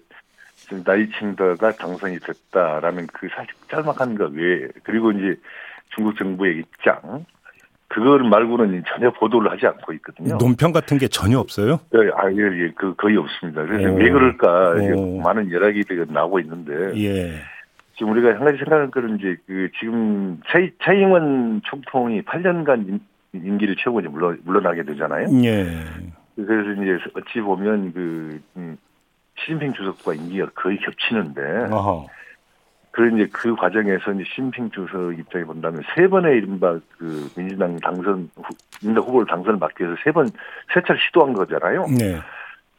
지금 0.57 0.83
나이칭더가 0.87 1.73
당선이 1.73 2.19
됐다라는 2.21 3.07
그 3.13 3.29
사실 3.35 3.51
짤막한 3.71 4.17
것 4.17 4.33
외에 4.33 4.69
그리고 4.85 5.13
이제 5.13 5.37
중국 5.95 6.17
정부의 6.17 6.59
입장 6.59 7.27
그걸 7.89 8.23
말고는 8.23 8.85
전혀 8.87 9.11
보도를 9.11 9.51
하지 9.51 9.67
않고 9.67 9.93
있거든요. 9.95 10.37
논평 10.37 10.73
같은 10.73 10.99
게 10.99 11.09
전혀 11.09 11.39
없어요? 11.39 11.81
예, 11.95 11.99
아, 12.15 12.31
예, 12.31 12.65
예, 12.65 12.73
그 12.77 12.95
거의 12.95 13.17
없습니다. 13.17 13.65
그래서 13.65 13.91
오. 13.91 13.97
왜 13.97 14.11
그럴까 14.11 14.75
오. 14.95 15.21
많은 15.21 15.51
여락이 15.51 15.85
나오고 16.09 16.41
있는데 16.41 16.95
예. 17.03 17.33
지금 17.97 18.13
우리가 18.13 18.29
한 18.29 18.45
가지 18.45 18.59
생각할 18.59 18.91
거는 18.91 19.19
이제 19.19 19.37
그 19.47 19.71
지금 19.81 20.41
차이, 20.47 20.71
차이잉원 20.83 21.63
총통이 21.65 22.23
8년간 22.23 22.89
임, 22.89 23.01
임기를 23.33 23.77
채우고 23.83 24.01
이제 24.01 24.09
물러, 24.09 24.37
물러나게 24.45 24.85
되잖아요. 24.85 25.27
예. 25.45 25.65
그래서 26.37 26.83
이제 26.83 26.99
어찌 27.15 27.41
보면 27.41 27.93
그, 27.95 28.41
음, 28.57 28.77
시진핑 29.41 29.73
주석과 29.73 30.15
임기가 30.15 30.51
거의 30.55 30.79
겹치는데, 30.79 31.73
어허. 31.73 32.07
그 32.91 33.09
이제 33.15 33.29
그 33.33 33.55
과정에서 33.55 34.13
이제 34.13 34.25
시진핑 34.25 34.71
주석 34.71 35.19
입장에 35.19 35.45
본다면 35.45 35.83
세 35.95 36.09
번의 36.09 36.39
이른바 36.39 36.79
그 36.97 37.29
민주당 37.37 37.77
당선, 37.77 38.29
후- 38.37 38.43
민주당 38.83 39.05
후보를 39.09 39.27
당선을 39.27 39.59
막기 39.59 39.85
위해서 39.85 40.01
세 40.03 40.11
번, 40.11 40.27
세 40.75 40.81
차례 40.87 40.99
시도한 40.99 41.33
거잖아요. 41.35 41.87
네. 41.99 42.19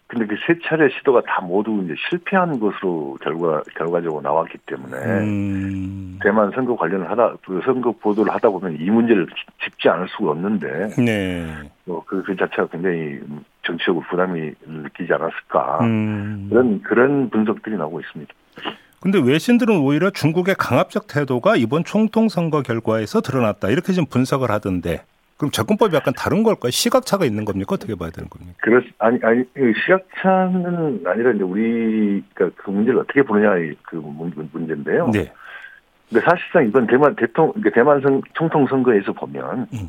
근데 0.08 0.26
그 0.26 0.36
세 0.48 0.58
차례 0.66 0.90
시도가 0.90 1.22
다 1.22 1.40
모두 1.42 1.84
이제 1.86 1.94
실패한 2.10 2.60
것으로 2.60 3.16
결과, 3.22 3.62
결과적으로 3.76 4.22
나왔기 4.24 4.58
때문에, 4.66 4.98
음. 4.98 6.18
대만 6.22 6.50
선거 6.52 6.76
관련을 6.76 7.10
하다 7.12 7.36
그 7.46 7.62
선거 7.64 7.92
보도를 7.92 8.34
하다 8.34 8.50
보면 8.50 8.78
이 8.80 8.90
문제를 8.90 9.28
짚지 9.64 9.88
않을 9.88 10.08
수가 10.10 10.32
없는데 10.32 10.90
네. 10.98 11.46
뭐그 11.86 12.24
그 12.24 12.36
자체가 12.36 12.68
굉장히 12.68 13.20
정치적으로 13.62 14.04
부담이 14.10 14.52
느끼지 14.66 15.14
않았을까 15.14 15.78
음. 15.86 16.48
그런 16.50 16.82
그런 16.82 17.30
분석들이 17.30 17.78
나오고 17.78 18.00
있습니다. 18.02 18.34
근데 19.02 19.20
외신들은 19.20 19.78
오히려 19.78 20.10
중국의 20.10 20.56
강압적 20.56 21.08
태도가 21.08 21.56
이번 21.56 21.84
총통 21.84 22.28
선거 22.28 22.62
결과에서 22.62 23.22
드러났다. 23.22 23.70
이렇게 23.70 23.94
좀 23.94 24.06
분석을 24.06 24.52
하던데. 24.52 25.04
그럼 25.38 25.52
접근법이 25.52 25.96
약간 25.96 26.14
다른 26.18 26.44
걸까요? 26.44 26.70
시각차가 26.70 27.24
있는 27.24 27.46
겁니까? 27.46 27.76
어떻게 27.76 27.96
봐야 27.96 28.10
되는 28.10 28.30
겁니까? 28.30 28.58
그렇 28.62 28.82
아니 28.98 29.20
아니 29.24 29.46
그 29.54 29.72
시각차는 29.86 31.04
아니라 31.06 31.32
이제 31.32 31.44
우리가 31.44 32.50
그 32.58 32.70
문제를 32.70 33.00
어떻게 33.00 33.22
보느냐의 33.22 33.76
그 33.84 33.96
문- 33.96 34.34
문제인데요. 34.52 35.10
네. 35.14 35.32
근데 36.10 36.26
사실상 36.26 36.66
이번 36.68 36.88
대만 36.88 37.16
그러니까 37.16 37.70
대만 37.74 38.02
선, 38.02 38.22
총통 38.34 38.68
선거에서 38.68 39.14
보면 39.14 39.68
음. 39.74 39.88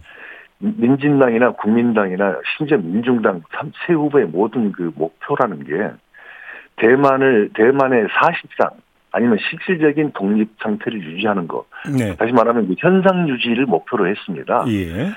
민진당이나 0.60 1.50
국민당이나 1.52 2.36
심지어 2.56 2.76
민중당 2.76 3.42
삼- 3.50 3.72
세 3.86 3.92
후보의 3.94 4.26
모든 4.26 4.70
그 4.70 4.92
목표라는 4.94 5.64
게 5.64 5.90
대만을 6.76 7.50
대만의 7.54 8.06
사실상 8.12 8.70
아니면 9.12 9.38
실질적인 9.48 10.12
독립 10.12 10.50
상태를 10.62 11.00
유지하는 11.02 11.48
것. 11.48 11.64
네. 11.96 12.14
다시 12.16 12.32
말하면 12.32 12.68
그 12.68 12.74
현상 12.78 13.28
유지를 13.28 13.66
목표로 13.66 14.06
했습니다. 14.06 14.64
예. 14.68 15.10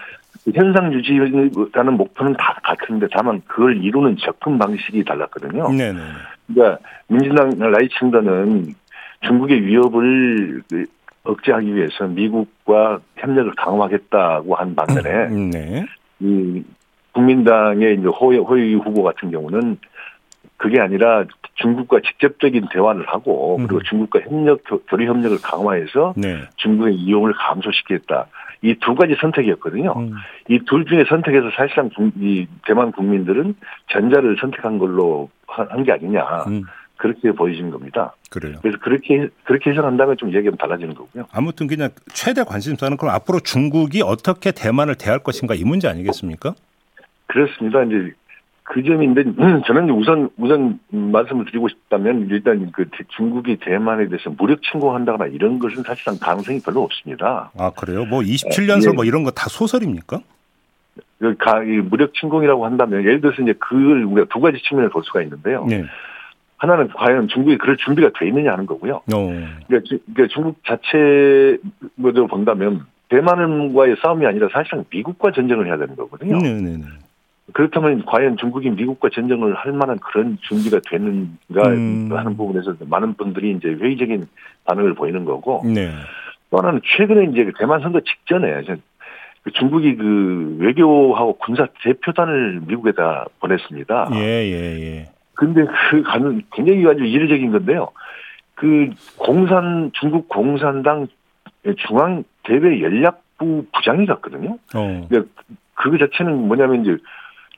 그 0.44 0.52
현상 0.54 0.92
유지라는 0.92 1.94
목표는 1.94 2.34
다 2.34 2.60
같은데 2.64 3.08
다만 3.12 3.42
그걸 3.48 3.78
이루는 3.84 4.18
접근 4.18 4.58
방식이 4.58 5.04
달랐거든요. 5.04 5.70
네네. 5.72 6.00
그러니까 6.48 6.80
민주당 7.08 7.52
라이칭더는 7.58 8.74
중국의 9.22 9.66
위협을 9.66 10.62
그 10.70 10.86
억제하기 11.24 11.74
위해서 11.74 12.06
미국과 12.08 13.00
협력을 13.18 13.54
강화하겠다고 13.56 14.56
한 14.56 14.76
반면에 14.76 15.28
음, 15.28 15.50
네. 15.52 15.86
이 16.20 16.64
국민당의 17.14 17.96
이제 18.00 18.08
호의, 18.08 18.40
호의 18.40 18.76
후보 18.76 19.04
같은 19.04 19.32
경우는 19.32 19.78
그게 20.58 20.82
아니라 20.82 21.26
중국과 21.56 22.00
직접적인 22.02 22.68
대화를 22.72 23.08
하고 23.08 23.58
그리고 23.58 23.76
음. 23.78 23.82
중국과 23.84 24.20
협력 24.22 24.64
교- 24.64 24.82
교류 24.86 25.08
협력을 25.08 25.38
강화해서 25.42 26.14
네. 26.18 26.40
중국의 26.58 26.96
이용을 26.96 27.34
감소시키겠다. 27.34 28.28
이 28.66 28.76
두 28.80 28.96
가지 28.96 29.16
선택이었거든요. 29.20 29.94
음. 29.98 30.14
이둘 30.50 30.86
중에 30.86 31.04
선택해서 31.10 31.50
사실상 31.56 31.90
국- 31.90 32.14
이 32.20 32.48
대만 32.66 32.92
국민들은 32.92 33.56
전자를 33.92 34.38
선택한 34.40 34.78
걸로 34.80 35.30
한 35.48 35.84
게 35.84 35.92
아니냐 35.92 36.24
음. 36.48 36.64
그렇게 36.98 37.32
보여진 37.34 37.70
겁니다. 37.70 38.16
그래요. 38.32 38.56
그래서 38.62 38.78
그렇게 38.80 39.28
그렇게 39.44 39.72
해석한다면 39.72 40.16
좀 40.18 40.30
얘기하면 40.30 40.58
달라지는 40.58 40.96
거고요. 40.96 41.26
아무튼 41.34 41.68
그냥 41.68 41.90
최대 42.14 42.44
관심사는 42.44 42.96
그럼 42.98 43.14
앞으로 43.14 43.42
중국이 43.42 44.02
어떻게 44.02 44.52
대만을 44.52 44.96
대할 44.96 45.20
것인가 45.20 45.54
이 45.54 45.64
문제 45.66 45.88
아니겠습니까? 45.90 46.56
그렇습니다. 47.28 47.84
이제 47.84 48.14
그 48.74 48.82
점인데 48.84 49.22
음, 49.38 49.62
저는 49.68 49.88
우선 49.92 50.30
우선 50.36 50.80
말씀을 50.90 51.46
드리고 51.46 51.70
싶다면 51.70 52.28
일단 52.32 52.72
그 52.72 52.86
대- 52.90 53.04
중국이 53.16 53.58
대만에 53.58 54.08
대해서 54.08 54.32
무력 54.36 54.64
침공한다거나 54.64 55.28
이런 55.28 55.60
것은 55.60 55.84
사실상 55.84 56.18
가능성이 56.20 56.60
별로 56.60 56.82
없습니다. 56.82 57.52
아 57.56 57.70
그래요? 57.70 58.04
뭐 58.06 58.22
27년설 58.22 58.90
예. 58.90 58.96
뭐 58.96 59.06
이런 59.06 59.24
거 59.24 59.30
다 59.30 59.48
소설입니까? 59.48 60.22
그 61.20 61.36
가, 61.38 61.62
이 61.64 61.68
무력 61.68 62.16
침공이라고 62.16 62.66
한다면 62.66 63.02
예를 63.02 63.22
들어서 63.22 63.44
이제 63.44 63.54
그걸 63.60 64.06
우리가 64.06 64.28
두 64.34 64.40
가지 64.42 64.58
측면을 64.68 64.90
볼 64.90 65.04
수가 65.04 65.22
있는데요. 65.22 65.66
네. 65.70 65.84
하나는 66.58 66.88
과연 66.90 67.28
중국이 67.28 67.60
그럴 67.60 67.78
준비가 67.78 68.10
돼 68.18 68.28
있느냐 68.28 68.54
하는 68.54 68.66
거고요. 68.66 68.96
어. 68.96 69.02
그러니까, 69.68 69.80
주- 69.86 70.00
그러니까 70.16 70.34
중국 70.34 70.58
자체로 70.66 72.28
본다면 72.28 72.86
대만과의 73.10 73.98
싸움이 74.02 74.26
아니라 74.26 74.48
사실상 74.52 74.84
미국과 74.90 75.32
전쟁을 75.32 75.68
해야 75.68 75.78
되는 75.78 75.96
거거든요. 75.96 76.40
네네네. 76.40 76.84
그렇다면 77.54 78.04
과연 78.06 78.38
중국이 78.38 78.70
미국과 78.72 79.10
전쟁을 79.14 79.54
할 79.56 79.72
만한 79.74 80.00
그런 80.00 80.38
준비가 80.42 80.80
되는가 80.90 81.70
음. 81.70 82.10
하는 82.12 82.36
부분에서 82.36 82.76
많은 82.88 83.14
분들이 83.14 83.52
이제 83.52 83.70
회의적인 83.70 84.26
반응을 84.66 84.96
보이는 84.96 85.24
거고 85.26 85.62
네. 85.66 85.92
또 86.50 86.58
하나는 86.58 86.82
최근에 86.84 87.32
이제 87.32 87.46
그 87.46 87.52
대만 87.58 87.82
선거 87.82 88.00
직전에 88.02 88.64
저- 88.64 88.76
그 89.44 89.52
중국이 89.52 89.96
그 89.98 90.56
외교하고 90.60 91.34
군사 91.38 91.68
대표단을 91.84 92.62
미국에다 92.66 93.26
보냈습니다. 93.42 94.10
예, 94.14 94.20
예, 94.20 94.82
예. 94.82 95.10
근데 95.34 95.66
그 95.90 96.02
가는 96.04 96.42
굉장히 96.54 96.88
아주 96.88 97.04
이례적인 97.04 97.52
건데요. 97.52 97.90
그 98.56 98.90
공산 99.18 99.92
중국 99.94 100.30
공산당 100.30 101.08
중앙 101.88 102.24
대외 102.44 102.82
연락부 102.82 103.66
부장이 103.74 104.06
갔거든요. 104.06 104.58
어. 104.76 105.06
그러니까 105.10 105.30
그 105.74 105.98
자체는 105.98 106.48
뭐냐면 106.48 106.82
이제 106.82 106.96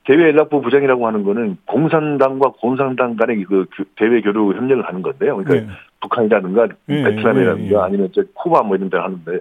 대외 0.06 0.26
연락부 0.26 0.62
부장이라고 0.62 1.08
하는 1.08 1.24
거는 1.24 1.58
공산당과 1.66 2.52
공산당 2.60 3.16
간의 3.16 3.44
그 3.44 3.66
교- 3.76 3.84
대외 3.96 4.22
교류 4.22 4.54
협력을 4.54 4.86
하는 4.88 5.02
건데요. 5.02 5.38
그러니까 5.38 5.54
네. 5.72 5.78
북한이라든가 6.02 6.68
예, 6.90 7.04
베트남이라든가 7.04 7.66
예, 7.68 7.72
예. 7.72 7.78
아니면 7.78 8.10
저 8.14 8.22
쿠바 8.36 8.62
뭐 8.64 8.76
이런 8.76 8.90
데 8.90 8.98
하는데 8.98 9.40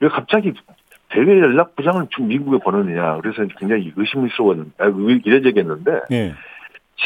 왜 0.00 0.08
갑자기 0.08 0.52
대외 1.10 1.38
연락 1.40 1.76
부장을 1.76 2.06
좀 2.10 2.28
미국에 2.28 2.56
보내느냐. 2.64 3.18
그래서 3.20 3.44
굉장히 3.58 3.92
의심스러운, 3.94 4.72
아, 4.78 4.86
이례적이었는데 5.24 6.00
예. 6.12 6.34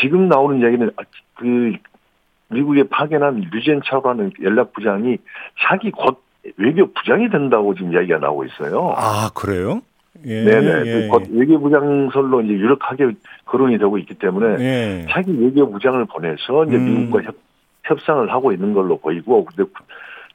지금 0.00 0.28
나오는 0.28 0.60
이야기는 0.60 0.90
아, 0.96 1.02
그 1.34 1.72
미국에 2.48 2.84
파견한 2.84 3.48
류젠 3.52 3.80
차라는 3.84 4.30
연락 4.44 4.72
부장이 4.72 5.18
자기 5.60 5.90
곧 5.90 6.22
외교 6.56 6.92
부장이 6.92 7.28
된다고 7.30 7.74
지금 7.74 7.92
이야기가 7.92 8.18
나오고 8.18 8.44
있어요. 8.44 8.94
아 8.96 9.28
그래요? 9.34 9.80
예, 10.24 10.44
네네. 10.44 10.82
예, 10.86 11.08
그 11.08 11.38
외교부장설로 11.38 12.42
이제 12.42 12.52
유력하게 12.52 13.12
거론이 13.44 13.78
되고 13.78 13.98
있기 13.98 14.14
때문에 14.14 14.64
예. 14.64 15.06
자기 15.10 15.32
외교부장을 15.32 16.06
보내서 16.06 16.64
이제 16.64 16.76
음. 16.76 16.84
미국과 16.84 17.22
협, 17.22 17.36
협상을 17.84 18.30
하고 18.32 18.52
있는 18.52 18.72
걸로 18.74 18.98
보이고 18.98 19.44
근데 19.44 19.70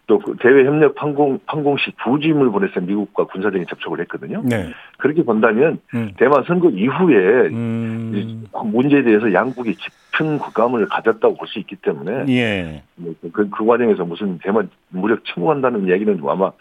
또그 0.08 0.36
대외 0.40 0.66
협력 0.66 0.96
항공 1.02 1.40
항공시 1.46 1.92
부짐을 2.04 2.50
보내서 2.50 2.82
미국과 2.82 3.26
군사적인 3.26 3.66
접촉을 3.70 4.00
했거든요. 4.02 4.42
네. 4.44 4.70
그렇게 4.98 5.24
본다면 5.24 5.80
음. 5.94 6.12
대만 6.18 6.44
선거 6.48 6.70
이후에 6.70 7.48
음. 7.50 8.12
이 8.16 8.58
문제에 8.66 9.04
대해서 9.04 9.32
양국이 9.32 9.76
깊은 9.76 10.40
국감을 10.40 10.88
가졌다고 10.88 11.36
볼 11.36 11.48
수 11.48 11.60
있기 11.60 11.76
때문에 11.78 12.26
예. 12.30 12.84
그, 13.32 13.32
그 13.50 13.66
과정에서 13.66 14.06
무슨 14.06 14.38
대만 14.40 14.70
무력 14.90 15.24
침공한다는 15.26 15.88
이야기는 15.88 16.22
아마 16.28 16.52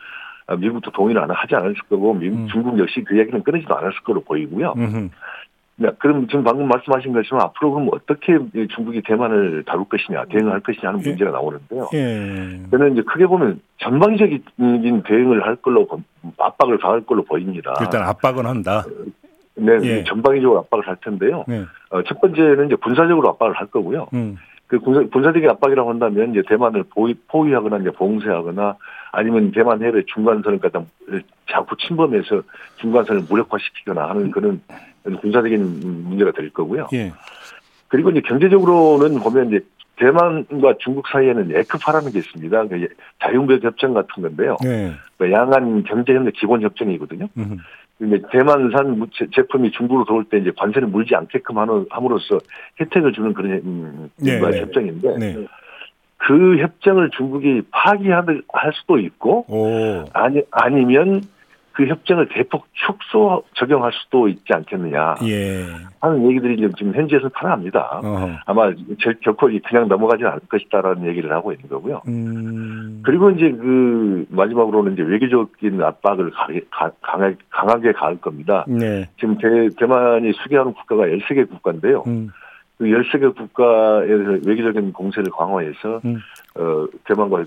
미국도 0.57 0.91
동의를 0.91 1.23
안 1.23 1.31
하지 1.31 1.55
않았을 1.55 1.75
거고 1.89 2.15
미국, 2.15 2.39
음. 2.39 2.49
중국 2.49 2.79
역시 2.79 3.03
그 3.05 3.17
이야기는 3.17 3.43
끊이지도 3.43 3.77
않았을 3.77 4.01
거로 4.05 4.21
보이고요. 4.23 4.75
음흠. 4.77 5.09
네, 5.77 5.89
그럼 5.99 6.27
지금 6.29 6.45
방금 6.45 6.69
말씀하신 6.69 7.13
것처럼 7.15 7.41
앞으로 7.47 7.73
그럼 7.73 7.89
어떻게 7.93 8.35
이 8.55 8.69
중국이 8.69 9.01
대만을 9.03 9.63
다룰 9.65 9.85
것이냐, 9.87 10.27
대응할 10.27 10.61
것이냐 10.61 10.89
하는 10.89 11.01
예. 11.05 11.09
문제가 11.09 11.31
나오는데요. 11.31 11.89
예. 11.95 12.61
저는 12.71 12.93
이제 12.93 13.03
크게 13.03 13.27
보면 13.27 13.61
전방적인 13.79 14.43
대응을 15.07 15.43
할 15.47 15.57
걸로 15.57 15.87
보- 15.87 16.03
압박을 16.39 16.77
가할 16.79 17.01
걸로 17.07 17.23
보입니다. 17.25 17.73
일단 17.81 18.03
압박은 18.03 18.45
한다. 18.45 18.85
네, 19.55 19.73
예. 19.83 20.05
전방위적으로 20.05 20.61
압박을 20.61 20.87
할 20.87 20.97
텐데요. 21.03 21.45
네. 21.49 21.65
어, 21.89 22.03
첫 22.03 22.21
번째는 22.21 22.67
이제 22.67 22.75
군사적으로 22.77 23.31
압박을 23.31 23.55
할 23.55 23.67
거고요. 23.69 24.09
음. 24.13 24.37
그 24.71 24.79
군사, 24.79 25.01
군사적인 25.01 25.51
압박이라고 25.51 25.91
한다면 25.91 26.31
이제 26.31 26.43
대만을 26.49 26.85
포위, 26.95 27.15
포위하거나 27.27 27.79
이제 27.79 27.91
봉쇄하거나 27.91 28.77
아니면 29.11 29.51
대만 29.51 29.83
해외 29.83 30.05
중간선을 30.07 30.61
갖다 30.61 30.81
자꾸 31.51 31.77
침범해서 31.77 32.43
중간선을 32.77 33.23
무력화시키거나 33.29 34.09
하는 34.09 34.31
그런 34.31 34.63
군사적인 35.21 36.05
문제가 36.05 36.31
될 36.31 36.51
거고요. 36.51 36.87
예. 36.93 37.13
그리고 37.89 38.11
이제 38.11 38.21
경제적으로는 38.21 39.19
보면 39.19 39.49
이제 39.49 39.61
대만과 39.97 40.77
중국 40.79 41.09
사이에는 41.09 41.51
에크파라는 41.53 42.13
게 42.13 42.21
있습니다. 42.21 42.69
그 42.69 42.87
자유무역 43.21 43.65
협정 43.65 43.93
같은 43.93 44.23
건데요. 44.23 44.57
예. 44.65 44.93
그 45.19 45.33
양안 45.33 45.83
경제협력 45.83 46.33
기본 46.35 46.63
협정이거든요. 46.63 47.27
음. 48.01 48.11
근데 48.11 48.27
대만산 48.31 49.07
제- 49.13 49.27
제품이 49.35 49.71
중국으로 49.73 50.05
들어올 50.05 50.25
때 50.25 50.39
이제 50.39 50.51
관세를 50.57 50.89
물지 50.89 51.15
않게끔 51.15 51.59
하는 51.59 51.87
함으로써 51.91 52.39
혜택을 52.81 53.13
주는 53.13 53.33
그런 53.35 53.53
음, 53.53 54.11
네, 54.17 54.39
네. 54.41 54.61
협정인데 54.63 55.19
네. 55.19 55.37
그 56.17 56.59
협정을 56.59 57.11
중국이 57.17 57.63
파기할 57.71 58.43
할 58.53 58.73
수도 58.75 58.99
있고 58.99 59.45
오. 59.49 60.05
아니 60.13 60.43
아니면 60.51 61.23
그 61.81 61.87
협정을 61.87 62.29
대폭 62.29 62.66
축소 62.75 63.43
적용할 63.55 63.90
수도 63.95 64.29
있지 64.29 64.53
않겠느냐 64.53 65.14
예. 65.25 65.64
하는 66.01 66.29
얘기들이 66.29 66.57
지금 66.77 66.95
현지에서 66.95 67.31
파랍니다. 67.31 68.01
어허. 68.05 68.29
아마 68.45 68.71
저- 69.03 69.12
결코 69.23 69.49
그냥 69.66 69.88
넘어가지 69.88 70.23
않을 70.27 70.40
것이다라는 70.51 71.07
얘기를 71.09 71.33
하고 71.33 71.53
있는 71.53 71.66
거고요. 71.71 72.03
음. 72.07 73.01
그리고 73.03 73.31
이제 73.31 73.51
그 73.53 74.27
마지막으로는 74.29 74.93
이제 74.93 75.03
외교적인 75.03 75.83
압박을 75.83 76.31
강하게, 76.33 76.61
가- 76.71 76.93
강하게, 77.51 77.93
가할 77.93 78.16
겁니다. 78.16 78.66
네. 78.69 79.09
지금 79.19 79.38
대, 79.38 79.49
대만이 79.79 80.33
수기하는 80.35 80.75
국가가 80.75 81.05
13개 81.05 81.49
국가인데요. 81.49 82.05
음. 82.09 82.29
그 82.77 82.85
13개 82.85 83.35
국가에서 83.35 84.38
외교적인 84.47 84.93
공세를 84.93 85.31
강화해서 85.31 86.03
음. 86.05 86.19
어, 86.57 86.85
대만과 87.05 87.45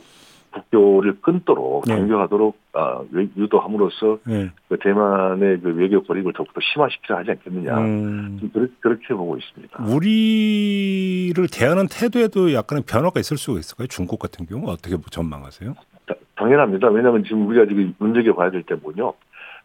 국교를 0.54 1.20
끊도록 1.22 1.86
네. 1.88 1.96
단교하도록 1.96 2.58
아, 2.74 3.02
외- 3.12 3.28
유도함으로써 3.36 4.20
예. 4.30 4.52
그 4.70 4.78
대만의 4.80 5.60
그 5.62 5.74
외교 5.76 6.02
고립을 6.04 6.34
더욱더 6.34 6.60
심화시키려 6.62 7.18
하지 7.18 7.32
않겠느냐. 7.32 7.78
음. 7.78 8.38
지금 8.40 8.50
그렇게, 8.54 8.74
그렇게 8.80 9.14
보고 9.14 9.38
있습니다. 9.38 9.84
우리를 9.84 11.48
대하는 11.52 11.88
태도에도 11.88 12.54
약간의 12.54 12.84
변화가 12.88 13.20
있을 13.20 13.38
수가 13.38 13.60
있을까요? 13.60 13.88
중국 13.88 14.20
같은 14.20 14.46
경우 14.46 14.70
어떻게 14.70 14.96
전망하세요? 15.12 15.74
다- 16.06 16.16
당연합니다. 16.36 16.90
왜냐하면 16.90 17.24
지금 17.24 17.48
우리가 17.48 17.66
지금 17.66 17.96
눈여겨봐야 18.00 18.52
될때 18.52 18.76
뭐냐. 18.76 19.12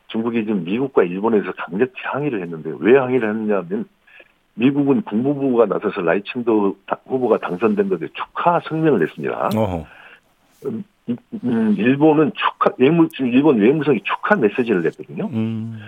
중국이 0.09 0.44
지금 0.44 0.64
미국과 0.64 1.03
일본에서 1.05 1.53
강력히 1.57 1.92
항의를 2.03 2.42
했는데 2.42 2.72
왜 2.81 2.96
항의를 2.98 3.29
했느냐면 3.29 3.85
미국은 4.55 5.03
국무부가 5.03 5.66
나서서 5.66 6.01
라이칭도 6.01 6.77
다- 6.87 6.98
후보가 7.07 7.38
당선된 7.38 7.88
것에 7.88 8.09
축하 8.14 8.61
성명을 8.68 9.01
냈습니다. 9.01 9.51
어허. 9.55 9.87
이- 10.64 11.16
음, 11.44 11.75
일본은 11.79 12.33
축하 12.35 12.71
외무 12.79 13.09
일본 13.21 13.59
외무성이 13.59 14.01
축하 14.03 14.37
메시지를 14.37 14.83
냈거든요. 14.83 15.27
음. 15.33 15.79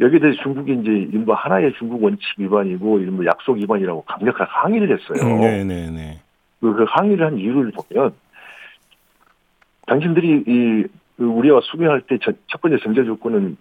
여기에 0.00 0.18
대해서 0.18 0.42
중국이 0.42 0.72
이제 0.80 0.90
일부 1.12 1.34
하나의 1.34 1.74
중국 1.78 2.02
원칙 2.02 2.22
위반이고 2.38 3.00
일부 3.00 3.26
약속 3.26 3.58
위반이라고 3.58 4.02
강력한 4.04 4.46
항의를 4.48 4.98
했어요. 4.98 5.38
네네네. 5.38 6.20
그, 6.60 6.72
그 6.74 6.84
항의를 6.88 7.26
한 7.26 7.38
이유를 7.38 7.72
보면 7.72 8.12
당신들이 9.86 10.44
이그 10.46 11.24
우리와 11.24 11.60
수교할 11.62 12.00
때 12.02 12.16
첫 12.18 12.36
번째 12.62 12.78
전제 12.82 13.04
조건은 13.04 13.56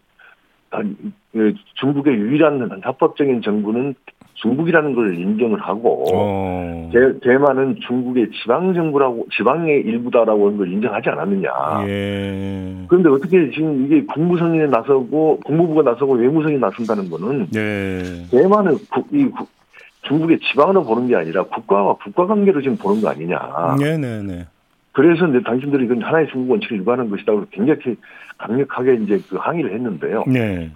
한, 0.72 0.96
그 1.34 1.54
중국의 1.76 2.14
유일한 2.16 2.80
합법적인 2.84 3.42
정부는 3.42 3.96
중국이라는 4.36 4.96
걸 4.96 5.18
인정을 5.20 5.60
하고 5.60 6.06
어. 6.14 6.90
대, 6.94 7.00
대만은 7.22 7.76
중국의 7.88 8.30
지방 8.42 8.74
정부라고 8.74 9.28
지방의 9.36 9.82
일부다라고 9.82 10.46
하는 10.48 10.58
걸 10.58 10.72
인정하지 10.72 11.10
않았느냐. 11.10 11.50
예. 11.88 12.76
그런데 12.88 13.10
어떻게 13.10 13.50
지금 13.52 13.86
이게 13.86 14.06
국무성이 14.06 14.60
나서고 14.68 15.40
국무부가 15.44 15.92
나서고 15.92 16.14
외무성이 16.14 16.58
나선다는 16.58 17.10
거는 17.10 17.48
네. 17.52 18.26
대만을 18.32 18.76
국, 18.92 19.08
이 19.12 19.26
국- 19.26 19.50
중국의 20.04 20.40
지방으로 20.40 20.84
보는 20.86 21.08
게 21.08 21.16
아니라 21.18 21.44
국가와 21.44 21.96
국가 21.96 22.26
관계로 22.26 22.62
지금 22.62 22.78
보는 22.78 23.02
거 23.02 23.10
아니냐. 23.10 23.76
네네 23.80 24.24
네. 24.24 24.46
그래서 24.94 25.28
이제 25.28 25.42
당신들이 25.44 25.86
이건 25.86 26.02
하나의 26.02 26.28
중국 26.32 26.52
원칙을 26.54 26.80
위반한 26.80 27.10
것이다고 27.10 27.44
굉장히 27.52 27.80
강력하게 28.38 28.96
이제 29.04 29.20
그 29.30 29.36
항의를 29.36 29.74
했는데요. 29.74 30.24
네. 30.28 30.72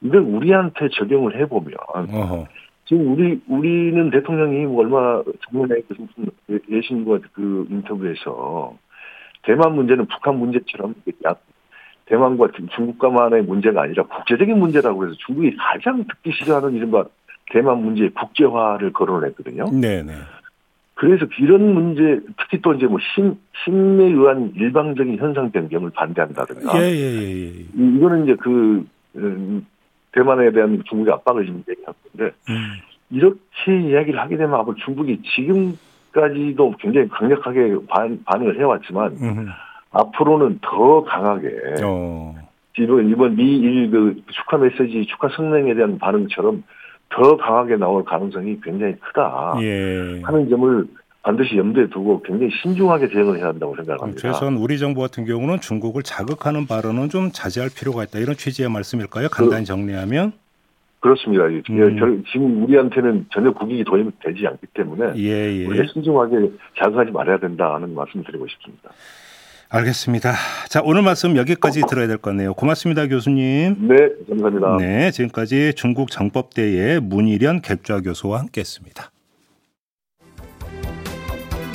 이걸 0.00 0.20
우리한테 0.20 0.88
적용을 0.92 1.40
해보면 1.40 1.74
어허. 1.94 2.46
지금 2.86 3.12
우리 3.12 3.40
우리는 3.48 4.10
대통령이 4.10 4.66
뭐 4.66 4.82
얼마 4.82 5.22
작년에 5.46 5.80
그 5.88 5.94
무슨 5.98 6.30
예신과 6.70 7.18
그 7.32 7.66
인터뷰에서 7.70 8.76
대만 9.42 9.74
문제는 9.74 10.06
북한 10.06 10.38
문제처럼 10.38 10.94
야- 11.26 11.34
대만과 12.06 12.48
중국과만의 12.74 13.42
문제가 13.44 13.82
아니라 13.82 14.02
국제적인 14.04 14.58
문제라고 14.58 15.06
해서 15.06 15.14
중국이 15.26 15.56
가장 15.56 16.04
듣기 16.04 16.32
싫어하는 16.32 16.74
이른바 16.74 17.04
대만 17.50 17.82
문제의 17.82 18.10
국제화를 18.10 18.92
거론했거든요. 18.92 19.64
네네. 19.70 20.12
그래서 20.96 21.26
이런 21.40 21.74
문제, 21.74 22.20
특히 22.38 22.60
또 22.62 22.72
이제 22.74 22.86
뭐 22.86 22.98
심, 23.14 23.34
심에 23.64 24.04
의한 24.04 24.52
일방적인 24.54 25.16
현상 25.18 25.50
변경을 25.50 25.90
반대한다든가. 25.90 26.78
예 26.80 26.84
예 26.94 27.02
예. 27.02 27.48
이- 27.48 27.66
이거는 27.96 28.24
이제 28.24 28.36
그, 28.36 28.86
음, 29.16 29.66
대만에 30.14 30.50
대한 30.52 30.82
중국의 30.88 31.12
압박을 31.14 31.46
지금 31.46 31.64
얘기하는 31.68 31.94
건데, 32.16 32.36
음. 32.48 32.54
이렇게 33.10 33.80
이야기를 33.80 34.18
하게 34.20 34.36
되면 34.36 34.54
아마 34.54 34.72
중국이 34.84 35.20
지금까지도 35.22 36.74
굉장히 36.78 37.08
강력하게 37.08 37.76
반, 37.88 38.18
반응을 38.24 38.58
해왔지만, 38.58 39.12
음. 39.20 39.48
앞으로는 39.90 40.60
더 40.62 41.04
강하게, 41.04 41.48
어. 41.84 42.34
이번, 42.78 43.08
이번 43.08 43.36
미일 43.36 43.90
그 43.90 44.20
축하 44.32 44.56
메시지, 44.56 45.06
축하 45.06 45.28
성명에 45.28 45.74
대한 45.74 45.98
반응처럼 45.98 46.64
더 47.10 47.36
강하게 47.36 47.76
나올 47.76 48.04
가능성이 48.04 48.58
굉장히 48.60 48.96
크다. 48.96 49.54
예. 49.60 50.20
하는 50.24 50.48
점을 50.48 50.86
반드시 51.24 51.56
염두에 51.56 51.88
두고 51.88 52.22
굉장히 52.22 52.52
신중하게 52.62 53.08
대응을 53.08 53.38
해야 53.38 53.46
한다고 53.46 53.74
생각합니다. 53.76 54.20
최소한 54.20 54.56
우리 54.58 54.78
정부 54.78 55.00
같은 55.00 55.24
경우는 55.24 55.60
중국을 55.60 56.02
자극하는 56.02 56.66
발언은 56.66 57.08
좀 57.08 57.30
자제할 57.32 57.70
필요가 57.74 58.04
있다. 58.04 58.18
이런 58.18 58.36
취지의 58.36 58.68
말씀일까요? 58.68 59.28
간단히 59.30 59.64
정리하면 59.64 60.32
그렇습니다. 61.00 61.44
예, 61.50 61.62
음. 61.70 61.96
저- 61.98 62.30
지금 62.32 62.62
우리한테는 62.64 63.26
전혀 63.32 63.52
국익이 63.52 63.84
도움이 63.84 64.10
되지 64.22 64.46
않기 64.46 64.66
때문에 64.74 65.12
예 65.16 65.60
예. 65.60 65.66
우리가 65.66 65.84
신중하게 65.92 66.50
자극하지 66.78 67.10
말아야 67.10 67.38
된다 67.38 67.74
하는 67.74 67.94
말씀을 67.94 68.24
드리고 68.24 68.46
싶습니다. 68.48 68.90
알겠습니다. 69.70 70.32
자 70.68 70.80
오늘 70.84 71.02
말씀 71.02 71.36
여기까지 71.36 71.82
들어야 71.88 72.06
될 72.06 72.18
것 72.18 72.30
같네요. 72.30 72.52
고맙습니다, 72.54 73.06
교수님. 73.08 73.88
네, 73.88 73.96
감사합니다. 74.28 74.76
네, 74.78 75.10
지금까지 75.10 75.72
중국 75.74 76.10
정법대의 76.10 77.00
문희련 77.00 77.60
객좌 77.62 78.00
교수와 78.00 78.40
함께 78.40 78.60
했습니다. 78.60 79.10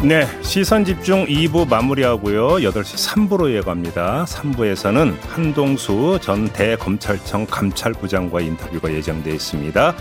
네, 0.01 0.25
시선 0.41 0.85
집중 0.85 1.25
2부 1.25 1.67
마무리하고요. 1.67 2.47
8시 2.59 3.27
3부로 3.27 3.53
이어갑니다. 3.53 4.23
3부에서는 4.29 5.13
한동수 5.27 6.19
전 6.21 6.47
대검찰청 6.47 7.45
감찰부장과 7.45 8.39
인터뷰가 8.39 8.93
예정돼 8.93 9.31
있습니다. 9.31 9.93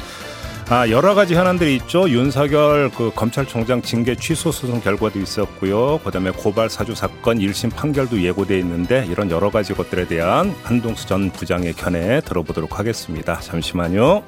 아, 0.70 0.88
여러 0.90 1.14
가지 1.14 1.34
현안들이 1.34 1.74
있죠. 1.76 2.08
윤석열 2.08 2.90
그 2.90 3.10
검찰총장 3.12 3.82
징계 3.82 4.14
취소 4.14 4.52
소송 4.52 4.80
결과도 4.80 5.18
있었고요. 5.18 5.98
그다음에 6.04 6.30
고발 6.30 6.70
사주 6.70 6.94
사건 6.94 7.38
1심 7.38 7.74
판결도 7.74 8.22
예고돼 8.22 8.56
있는데 8.60 9.04
이런 9.10 9.32
여러 9.32 9.50
가지 9.50 9.74
것들에 9.74 10.06
대한 10.06 10.54
한동수 10.62 11.08
전 11.08 11.30
부장의 11.30 11.72
견해 11.72 12.20
들어보도록 12.20 12.78
하겠습니다. 12.78 13.40
잠시만요. 13.40 14.22